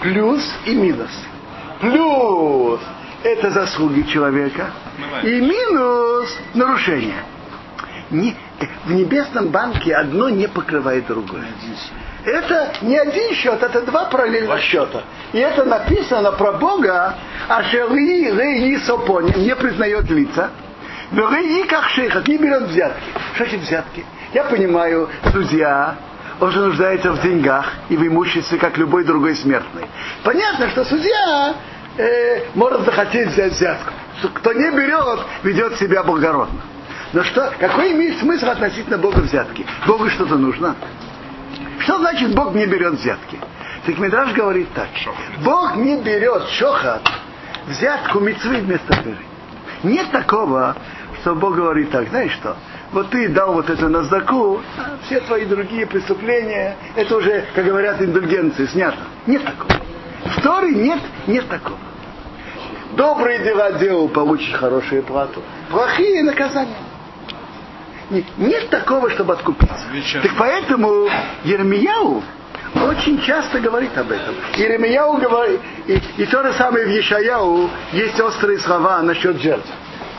[0.00, 1.10] Плюс и минус.
[1.80, 2.80] Плюс
[3.22, 4.70] это заслуги человека.
[5.22, 7.22] И минус нарушение.
[8.10, 8.36] Не-
[8.84, 11.44] в небесном банке одно не покрывает другое.
[12.24, 15.02] Это не один счет, это два параллельных счета.
[15.32, 17.14] И это написано про Бога,
[17.48, 20.50] а Шелы Рей Сопони не признает лица.
[21.12, 23.02] Рей как шейхат, не берет взятки.
[23.34, 24.04] Что значит взятки?
[24.32, 25.96] Я понимаю, судья,
[26.40, 29.86] он же нуждается в деньгах и в имуществе, как любой другой смертный.
[30.22, 31.54] Понятно, что судья
[31.96, 33.92] э, может захотеть взять взятку.
[34.34, 36.60] Кто не берет, ведет себя благородно.
[37.12, 39.66] Но что, какой имеет смысл относительно Бога взятки?
[39.86, 40.76] Богу что-то нужно.
[41.80, 43.38] Что значит Бог не берет взятки?
[43.84, 44.88] Так Мидраш говорит так.
[45.42, 47.02] Бог не берет шохат,
[47.66, 49.24] взятку мецвы вместо веры.
[49.82, 50.76] Нет такого,
[51.20, 52.56] что Бог говорит так, знаешь что,
[52.92, 57.64] вот ты дал вот это на сдаку, а все твои другие преступления, это уже, как
[57.64, 58.98] говорят, индульгенции, снято.
[59.26, 59.80] Нет такого.
[60.24, 61.78] В Торе нет, нет такого.
[62.92, 65.42] Добрые дела делал, получишь хорошую плату.
[65.70, 66.76] Плохие наказания.
[68.10, 69.86] Нет, такого, чтобы откупиться.
[70.22, 71.08] Так поэтому
[71.44, 72.22] Ермияу
[72.74, 74.34] очень часто говорит об этом.
[74.56, 79.68] Еремияу говорит, и, и то же самое в Ешаяу есть острые слова насчет жертв.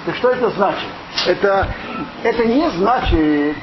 [0.06, 0.88] Так что это значит?
[1.28, 1.68] Это,
[2.24, 3.56] это не значит,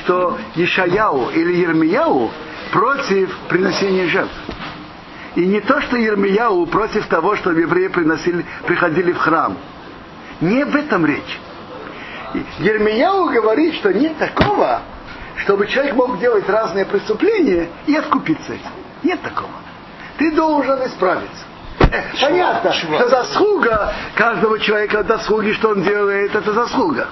[0.00, 2.30] что Ешаяу или Ермияу
[2.72, 4.34] против приносения жертв.
[5.34, 9.56] И не то, что Ермияу против того, что евреи приносили, приходили в храм.
[10.40, 11.40] Не в этом речь.
[12.58, 14.80] Ермияу говорит, что нет такого,
[15.36, 18.70] чтобы человек мог делать разные преступления и откупиться этим.
[19.02, 19.50] Нет такого.
[20.18, 21.44] Ты должен исправиться.
[21.80, 27.08] Э, понятно, что заслуга каждого человека заслуги, что он делает, это заслуга.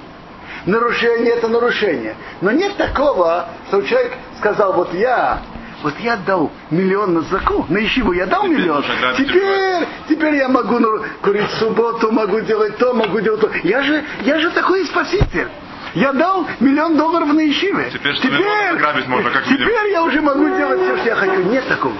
[0.66, 2.14] Нарушение это нарушение.
[2.40, 5.42] Но нет такого, что человек сказал, вот я
[5.82, 8.84] вот я дал миллион на заку, на ищиву я дал миллион.
[9.16, 10.78] Теперь, теперь я могу
[11.22, 13.50] курить в субботу, могу делать то, могу делать то.
[13.64, 15.48] Я же, я же такой спаситель.
[15.94, 17.90] Я дал миллион долларов на ищиве.
[17.92, 21.42] Теперь, теперь, грабить можно, как теперь я уже могу делать все, что я хочу.
[21.42, 21.94] Нет такого.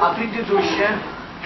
[0.00, 0.98] А предыдущее?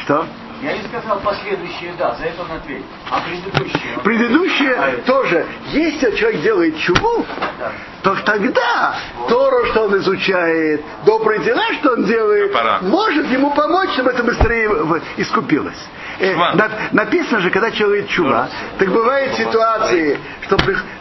[0.02, 0.26] Что?
[0.62, 2.84] Я не сказал последующие, да, за это он ответил.
[3.10, 3.98] А предыдущие?
[4.04, 5.44] Предыдущие а тоже.
[5.72, 7.26] Если человек делает чуву,
[7.58, 7.72] да.
[8.02, 8.94] то тогда
[9.28, 12.78] то, что он изучает, добрые дела, что он делает, Пора.
[12.80, 14.70] может ему помочь, чтобы это быстрее
[15.16, 15.84] искупилось.
[16.20, 18.48] Э, на, написано же, когда человек чува,
[18.78, 20.58] так бывают ситуации, что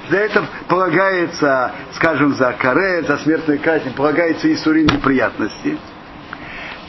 [0.10, 5.78] за это полагается, скажем, за каре, за смертную казнь, полагается и сурин неприятности.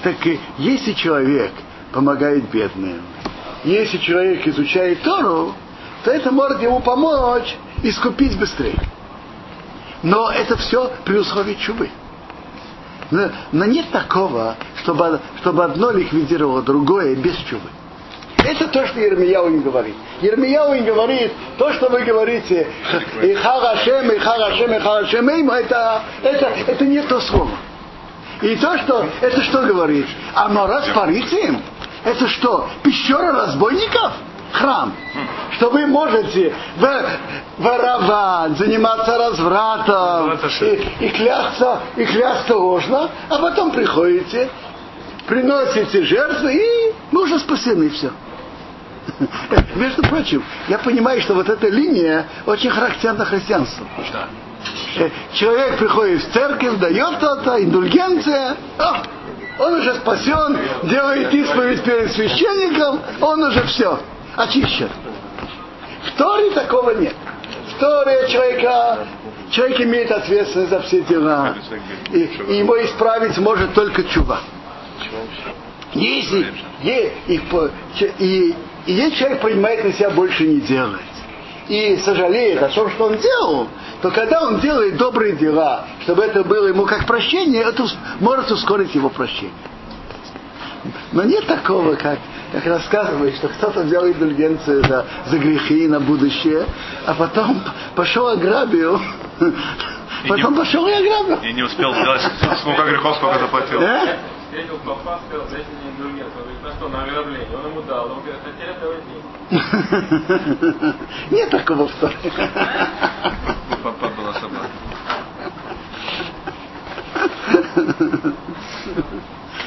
[0.03, 1.53] Так и если человек
[1.93, 3.03] помогает бедным.
[3.65, 5.55] Если человек изучает Тору,
[6.05, 8.79] то это может ему помочь искупить быстрее.
[10.03, 11.89] Но это все при условии чубы.
[13.11, 17.69] Но, но нет такого, чтобы, чтобы одно ликвидировало другое без чубы.
[18.39, 19.95] Это то, что Ермияу не говорит.
[20.21, 22.67] Ермияу не говорит то, что вы говорите,
[23.23, 27.57] и харашем, и харашем, и харашем, это, это, это не то слово.
[28.41, 30.07] И то, что, это что говорит?
[30.35, 31.63] А Марас Парицим,
[32.05, 34.13] это что, пещера разбойников?
[34.53, 34.95] Храм.
[35.53, 36.55] Что вы можете
[37.59, 44.51] воровать, заниматься развратом и, и, клясться, и клясться ложно, а потом приходите,
[45.27, 48.11] приносите жертвы, и мы уже спасены, все.
[49.75, 53.87] Между прочим, я понимаю, что вот эта линия очень характерна христианству.
[54.97, 59.03] Э, человек приходит в церковь, дает то-то, индульгенция, о,
[59.59, 63.99] он уже спасен, делает исповедь перед священником, он уже все,
[64.37, 64.89] очищен.
[66.07, 67.15] В Торе такого нет.
[67.69, 69.07] В Торе человека,
[69.51, 71.55] человек имеет ответственность за все дела.
[72.13, 74.41] И, и ему исправить может только чува.
[75.95, 76.47] Если
[76.83, 77.41] и, и,
[78.19, 78.55] и,
[78.87, 81.12] и если человек принимает на себя больше не делать
[81.73, 83.69] и сожалеет о том, что он делал,
[84.03, 87.87] то когда он делает добрые дела, чтобы это было ему как прощение, это
[88.21, 89.55] может ускорить его прощение.
[91.13, 92.19] Но нет такого, как,
[92.53, 96.67] как рассказывает, что кто-то взял индульгенцию за, за грехи на будущее,
[97.07, 97.63] а потом
[97.95, 99.01] пошел ограбил,
[100.25, 101.39] и потом не, пошел и ограбил.
[101.43, 102.21] И не успел сделать
[102.61, 103.81] сколько грехов, сколько заплатил.
[104.53, 106.37] Встретил папа, сказал, дайте мне индульгенцию.
[106.37, 107.57] Он говорит, на что, на ограбление?
[107.57, 108.13] Он ему дал.
[108.13, 110.95] Он говорит, а теперь давай деньги.
[111.35, 112.17] Нет такого в Торе.
[113.71, 114.69] У папа была собака.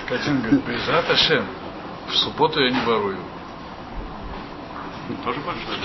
[0.07, 1.45] Катин говорит, Безат Ашем,
[2.07, 3.17] в субботу я не ворую.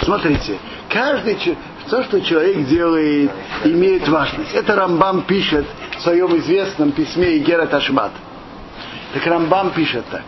[0.02, 0.58] Смотрите,
[0.90, 1.56] каждый,
[1.88, 3.30] то, что человек делает,
[3.64, 4.52] имеет важность.
[4.52, 5.64] Это Рамбам пишет
[5.96, 8.12] в своем известном письме Игерат Ашмат.
[9.12, 10.22] Так Рамбам пишет так,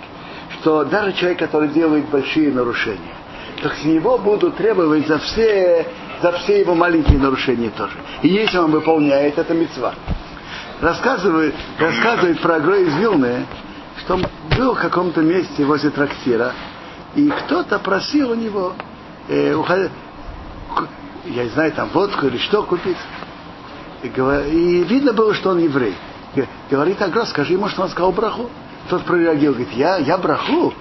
[0.61, 3.15] что даже человек, который делает большие нарушения,
[3.63, 5.87] так с него будут требовать за все,
[6.21, 7.95] за все его маленькие нарушения тоже.
[8.23, 9.95] И если он выполняет, это мецва.
[10.81, 13.47] Рассказывает, рассказывает про Агро из Вилны,
[14.01, 14.27] что он
[14.57, 16.53] был в каком-то месте возле трактира,
[17.15, 18.73] и кто-то просил у него,
[19.29, 19.91] э, уход...
[21.27, 22.97] я не знаю, там водку или что купить.
[24.03, 24.41] И, говор...
[24.47, 25.95] и видно было, что он еврей.
[26.71, 28.51] Говорит Агро, скажи ему, что он сказал браху.
[28.89, 30.73] Тот прореагировал, говорит, я, я браху?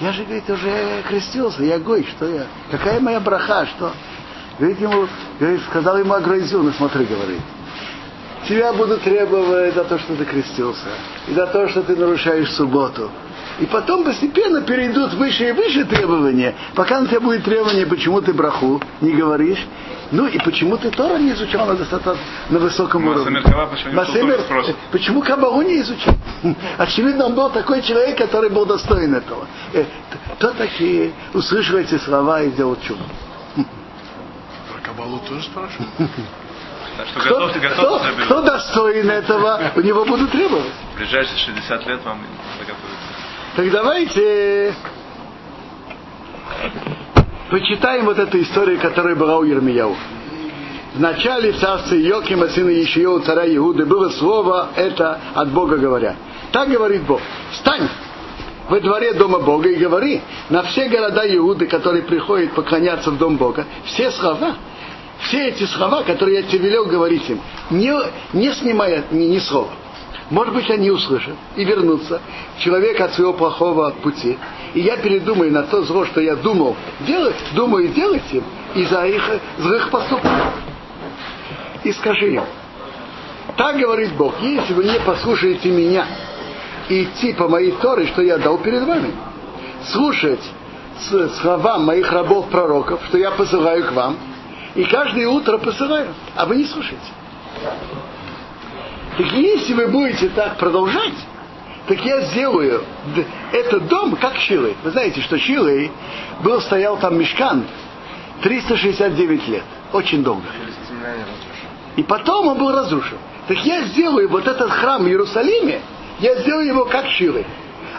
[0.00, 2.46] Я же, говорит, уже крестился, я гой, что я?
[2.70, 3.92] Какая моя браха, что?
[4.58, 5.06] Говорит ему,
[5.38, 7.40] говорит, сказал ему Агроизил, ну смотри, говорит,
[8.48, 10.88] тебя буду требовать за то, что ты крестился,
[11.28, 13.10] и за то, что ты нарушаешь субботу.
[13.60, 18.32] И потом постепенно перейдут выше и выше требования, пока на тебя будет требование, почему ты
[18.32, 19.64] браху не говоришь,
[20.12, 22.16] ну и почему ты Тора не изучал на достаточно
[22.50, 23.40] на высоком уровне.
[23.40, 24.76] Масамер Кава, почему тоже спросит.
[24.92, 26.14] почему Кабалу не изучил?
[26.78, 29.46] Очевидно, он был такой человек, который был достоин этого.
[29.72, 29.84] Э,
[30.34, 33.02] Кто такие услышал эти слова и сделал чудо?
[33.56, 35.90] Про Кабалу тоже спрашивают?
[36.94, 40.74] Так что Кто, готовьте, кто, кто достоин этого, у него будут требовать.
[40.92, 43.08] В ближайшие 60 лет вам надо готовиться.
[43.56, 44.74] Так давайте
[47.52, 49.94] почитаем вот эту историю, которая была у Ермияу.
[50.94, 56.16] В начале царства Йокима, сына Ишиеу, царя Иуды, было слово это от Бога говоря.
[56.50, 57.20] Так говорит Бог.
[57.50, 57.88] Встань
[58.70, 63.36] во дворе дома Бога и говори на все города Иуды, которые приходят поклоняться в дом
[63.36, 64.54] Бога, все слова,
[65.20, 67.38] все эти слова, которые я тебе велел говорить им,
[67.68, 67.92] не,
[68.32, 69.68] не снимая ни, ни слова.
[70.32, 72.18] Может быть, они услышат и вернутся,
[72.58, 74.38] человек от своего плохого пути.
[74.72, 78.42] И я передумаю на то зло, что я думал делать, думаю делать им
[78.74, 79.22] из-за их
[79.58, 80.32] злых поступков.
[81.84, 82.44] И скажи им,
[83.58, 86.06] так говорит Бог, если вы не послушаете меня
[86.88, 89.10] и идти по моей Торе, что я дал перед вами,
[89.84, 90.40] слушать
[91.42, 94.16] словам моих рабов-пророков, что я посылаю к вам,
[94.76, 97.04] и каждое утро посылаю, а вы не слушаете.
[99.18, 101.14] Так если вы будете так продолжать,
[101.86, 102.82] так я сделаю
[103.52, 104.76] этот дом как Шилой.
[104.82, 105.90] Вы знаете, что Шилой
[106.42, 107.64] был, стоял там мешкан
[108.42, 109.64] 369 лет.
[109.92, 110.44] Очень долго.
[111.96, 113.18] И потом он был разрушен.
[113.48, 115.80] Так я сделаю вот этот храм в Иерусалиме,
[116.20, 117.46] я сделаю его как Шилой.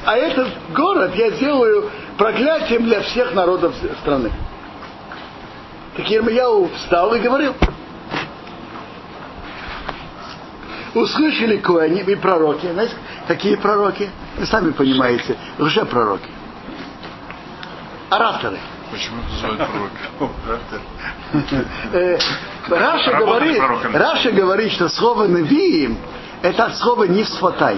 [0.06, 4.32] А этот город я сделаю проклятием для всех народов страны.
[5.96, 7.54] Так Ермияу встал и говорил.
[10.94, 12.68] Услышали коаним и пророки.
[12.72, 12.94] Знаете,
[13.28, 14.10] какие пророки?
[14.38, 16.30] Вы сами понимаете, лжепророки.
[18.10, 18.60] Ораторы.
[18.92, 20.62] Почему называют пророка?
[21.94, 22.20] Э,
[22.70, 23.62] Раши говорит.
[23.92, 25.98] Раши говорит, что слово «נביאים»
[26.44, 27.78] это от слова «нисфатай».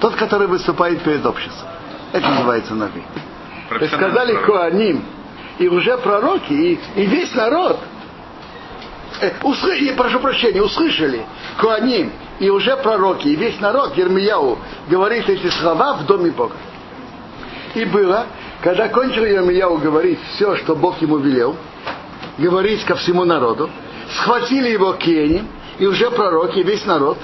[0.00, 1.68] Тот, который выступает перед обществом.
[2.12, 3.04] Это называется «нави».
[3.86, 5.04] Сказали Коаним,
[5.58, 7.78] и уже пророки, и, и весь народ,
[9.20, 11.24] э, услы- и, прошу прощения, услышали
[11.56, 14.58] Коаним, и уже пророки, и весь народ, Ермияу,
[14.88, 16.56] говорит эти слова в доме Бога.
[17.74, 18.26] И было,
[18.62, 21.56] когда кончил Ермияу говорить все, что Бог ему велел,
[22.38, 23.70] говорить ко всему народу,
[24.16, 27.18] схватили его кенем, и уже пророки, и весь народ,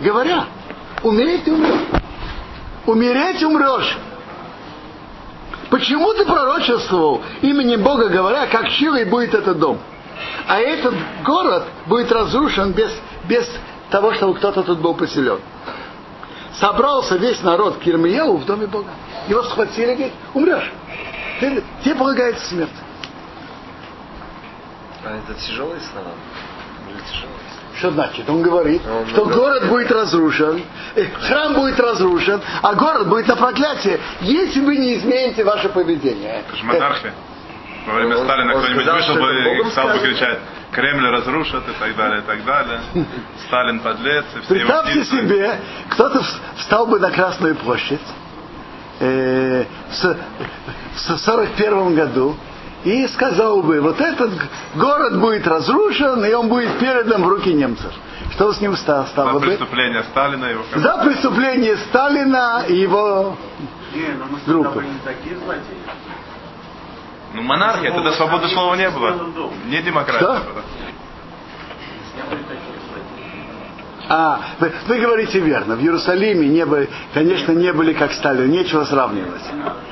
[0.00, 0.46] говоря,
[1.02, 1.80] умереть ты умрешь.
[2.86, 3.96] Умереть умрешь.
[5.70, 9.78] Почему ты пророчествовал именем Бога, говоря, как Шилой будет этот дом?
[10.46, 10.94] А этот
[11.24, 12.90] город будет разрушен без,
[13.24, 13.48] без
[13.92, 15.38] того, чтобы кто-то тут был поселен.
[16.54, 18.90] Собрался весь народ к Ермияу в доме Бога.
[19.28, 20.72] Его схватили и говорит, умрешь.
[21.40, 22.70] Ты, тебе полагается смерть.
[25.04, 26.10] А это тяжелые слова?
[26.88, 27.38] Или тяжелые?
[27.78, 28.28] Что значит?
[28.28, 29.40] Он говорит, Он что говорит.
[29.40, 30.62] город будет разрушен,
[30.94, 36.44] э, храм будет разрушен, а город будет на проклятие, если вы не измените ваше поведение.
[36.46, 37.14] Это же монархия.
[37.86, 40.38] Во время Сталина он кто-нибудь вышел бы и стал бы кричать,
[40.72, 42.80] Кремль разрушат и так далее, и так далее.
[43.46, 45.16] Сталин подлец, и все его Представьте птицы.
[45.18, 45.60] себе,
[45.90, 48.00] кто-то вс- встал бы на Красную площадь
[49.00, 50.16] э, в с-
[51.08, 52.36] в 41 году
[52.84, 54.30] и сказал бы, вот этот
[54.74, 57.92] город будет разрушен, и он будет передан в руки немцев.
[58.32, 59.40] Что с ним ста- За стало бы?
[59.46, 63.36] преступление Сталина его За преступление Сталина и его
[63.94, 64.70] Не, ну мы Группы.
[64.80, 65.62] были не такие злодеи.
[67.34, 69.50] Ну, монархия, тогда свободы слова не было.
[69.66, 70.32] Не демократия Что?
[70.32, 70.62] была.
[72.14, 74.01] Не были такие злодеи.
[74.14, 75.74] А, вы, вы говорите верно.
[75.74, 79.40] В Иерусалиме не были, конечно, не были как Сталин, нечего сравнивать.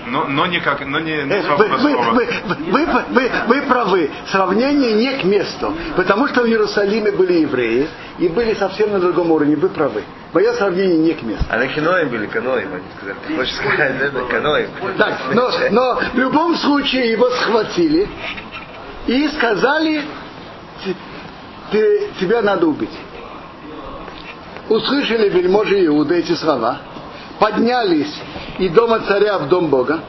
[0.09, 2.27] Но, но не как, но не, не Э, Вы, вы- вы-
[2.71, 4.11] вы- вы- вы- вы правы.
[4.31, 5.73] Сравнение не к месту.
[5.97, 7.89] Потому что в Иерусалиме были евреи
[8.19, 9.57] и были совсем на другом уровне.
[9.57, 10.05] Вы правы.
[10.35, 11.47] Мое сравнение не к месту.
[11.49, 13.17] А на киноем были каноем, они сказали.
[13.27, 14.69] Ты хочешь сказать, это каноем?
[14.99, 18.07] Так, но, но в любом случае его схватили
[19.07, 20.03] и сказали,
[20.85, 20.95] «Т-
[21.73, 22.91] ты, тебя надо убить.
[24.71, 26.79] Услышали вельможи Иуда эти слова,
[27.41, 28.15] поднялись
[28.59, 30.01] из дома царя в дом Бога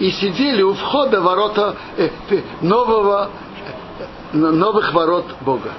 [0.00, 3.30] и сидели у входа ворота э, э, нового,
[4.32, 5.70] э, новых ворот Бога.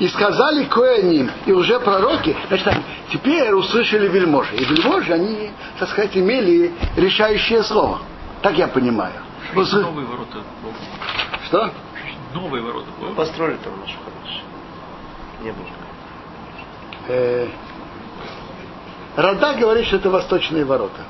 [0.00, 2.74] И сказали коэним, и уже пророки, значит,
[3.10, 4.54] теперь услышали вельможи.
[4.56, 8.00] И вельможи, они, так сказать, имели решающее слово.
[8.42, 9.14] Так я понимаю.
[9.54, 10.76] Услы- Новые ворота Бога.
[11.46, 11.70] Что?
[12.34, 13.14] Новые ворота Бога.
[13.14, 14.49] Построили там нашу хорошую.
[15.42, 15.66] Не было.
[17.08, 17.48] Э,
[19.16, 21.02] Рада говорит, что это восточные ворота.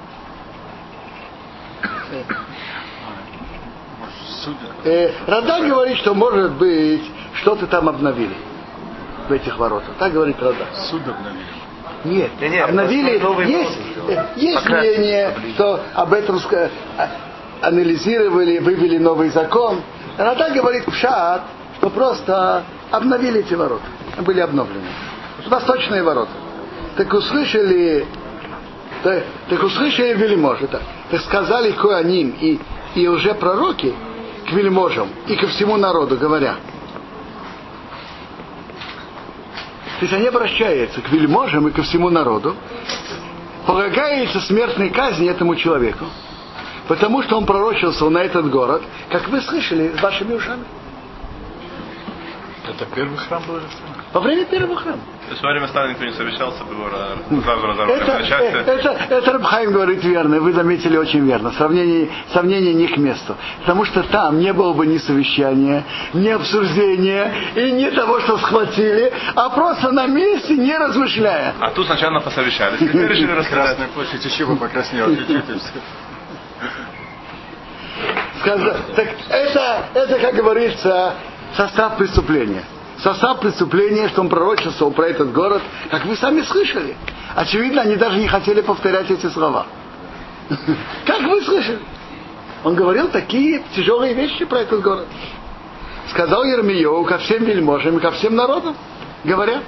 [4.84, 7.02] Э, Рада говорит, что может быть
[7.34, 8.34] что-то там обновили
[9.28, 9.94] в этих воротах.
[9.98, 10.66] Так говорит Рада.
[10.90, 11.60] Суд обновили.
[12.04, 13.50] Нет, Не, не, обновили.
[13.50, 13.78] Есть,
[14.08, 16.40] э, есть мнение, что об этом
[16.96, 17.08] а-
[17.60, 19.82] анализировали, вывели новый закон.
[20.16, 21.42] Рада говорит Пшат,
[21.76, 23.84] что просто обновили эти ворота.
[24.18, 24.86] Были обновлены.
[25.46, 26.32] Восточные ворота.
[26.96, 28.06] Так услышали,
[29.02, 32.58] так, так услышали вельможи, так, так сказали Коаним и,
[32.94, 33.94] и уже пророки
[34.48, 36.56] к вельможам и ко всему народу, говоря,
[40.00, 42.56] То есть они обращаются к вельможам и ко всему народу,
[43.66, 46.06] полагается смертной казни этому человеку,
[46.88, 50.64] потому что он пророчился на этот город, как вы слышали вашими ушами.
[52.66, 53.60] Это первый храм был?
[54.12, 54.98] Во время первого храма.
[55.26, 58.56] То есть во время стана никто не совещался, было ра- сразу разорвали Это, на части.
[58.56, 61.52] э, это, это Рабхайм говорит верно, вы заметили очень верно.
[61.52, 63.36] Сравнение, сравнение не к месту.
[63.60, 69.12] Потому что там не было бы ни совещания, ни обсуждения, и ни того, что схватили,
[69.36, 71.54] а просто на месте, не размышляя.
[71.60, 73.76] А тут сначала посовещались, теперь решили рассказать.
[73.76, 75.44] Красная площадь еще бы покраснела чуть-чуть
[78.96, 81.14] Так это, это, как говорится,
[81.56, 82.64] состав преступления.
[83.02, 86.96] Состав преступления, что он пророчествовал про этот город, как вы сами слышали.
[87.34, 89.66] Очевидно, они даже не хотели повторять эти слова.
[91.06, 91.78] Как вы слышали?
[92.64, 95.06] Он говорил такие тяжелые вещи про этот город.
[96.10, 98.76] Сказал Ермиеву ко всем вельможам и ко всем народам,
[99.24, 99.62] говоря,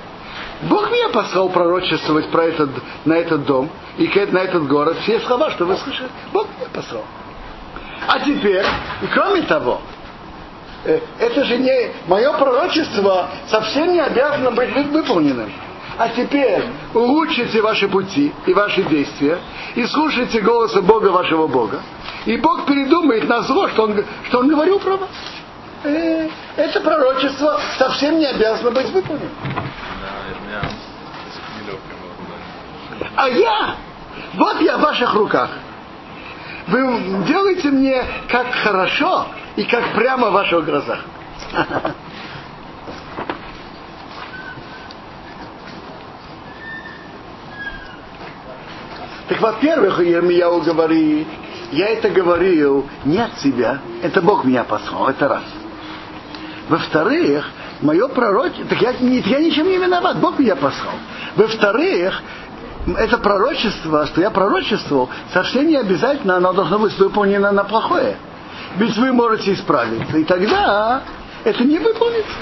[0.62, 2.70] Бог меня послал пророчествовать про этот,
[3.04, 4.98] на этот дом и на этот город.
[5.02, 7.04] Все слова, что вы слышали, Бог меня послал.
[8.08, 8.66] А теперь,
[9.14, 9.80] кроме того,
[11.18, 15.52] это же не мое пророчество совсем не обязано быть вы- выполненным.
[15.98, 16.64] А теперь
[16.94, 19.38] улучшите ваши пути и ваши действия
[19.74, 21.80] и слушайте голоса Бога вашего Бога.
[22.24, 25.10] И Бог передумает на зло, что Он, что он говорил про вас.
[25.84, 29.30] Э, Это пророчество совсем не обязано быть выполненным.
[33.16, 33.74] А я,
[34.34, 35.50] вот я в ваших руках.
[36.72, 39.26] Вы делаете мне как хорошо
[39.56, 41.00] и как прямо в ваших глазах.
[49.28, 51.26] Так, во-первых, Ермияу говорит,
[51.70, 55.44] я это говорил не от себя, это Бог меня послал, это раз.
[56.68, 57.48] Во-вторых,
[57.80, 60.96] мое пророчество, так я, я ничем не виноват, Бог меня послал.
[61.36, 62.20] Во-вторых,
[62.86, 68.16] это пророчество, что я пророчествовал, совсем не обязательно оно должно быть выполнено на плохое.
[68.76, 71.02] Ведь вы можете исправиться, и тогда
[71.44, 72.32] это не выполнится.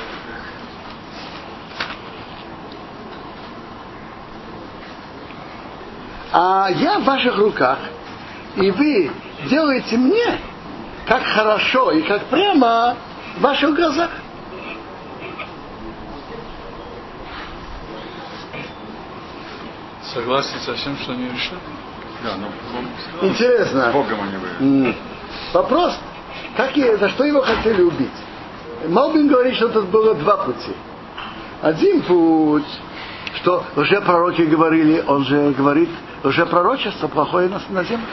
[6.32, 7.78] А я в ваших руках,
[8.56, 9.10] и вы
[9.48, 10.38] делаете мне
[11.06, 12.96] как хорошо и как прямо
[13.36, 14.10] в ваших глазах.
[20.14, 21.58] Согласен со всем, что они решили?
[22.24, 23.90] Да, но Бог- Интересно.
[23.90, 24.96] с Богом они были.
[25.52, 25.98] Вопрос,
[26.56, 28.10] как и, за что его хотели убить?
[28.88, 30.72] Малбин говорит, что тут было два пути.
[31.62, 32.64] Один путь,
[33.36, 35.90] что уже пророки говорили, он же говорит,
[36.24, 38.06] уже пророчество плохое на, на земле.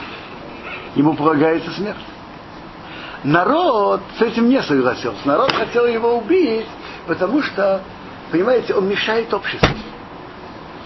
[0.94, 1.98] Ему полагается смерть.
[3.24, 5.20] Народ с этим не согласился.
[5.24, 6.66] Народ хотел его убить,
[7.06, 7.82] потому что,
[8.30, 9.68] понимаете, он мешает обществу.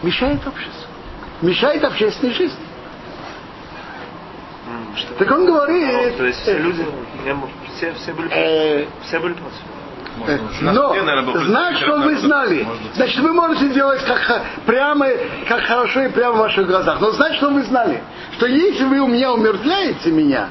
[0.03, 0.82] Мешает обществу.
[1.43, 2.59] Мешает общественной жизни.
[5.19, 6.85] Так он говорит, То есть все люди,
[7.25, 9.57] я м- все, все были, э, все были против.
[10.29, 10.93] Э, Но
[11.47, 12.67] знать, что вы знали.
[12.95, 15.07] Значит, вы можете делать как прямо,
[15.49, 17.01] как хорошо и прямо в ваших глазах.
[17.01, 18.03] Но знать, что вы знали.
[18.37, 20.49] Что если вы у меня умертвляете меня,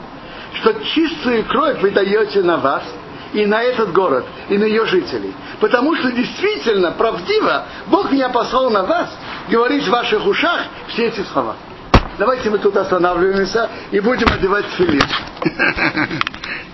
[0.56, 2.84] что чистую кровь вы даете на вас
[3.34, 5.34] и на этот город, и на ее жителей.
[5.60, 9.10] Потому что действительно, правдиво, Бог меня послал на вас
[9.50, 11.56] говорить в ваших ушах все эти слова.
[12.18, 15.04] Давайте мы тут останавливаемся и будем одевать филин.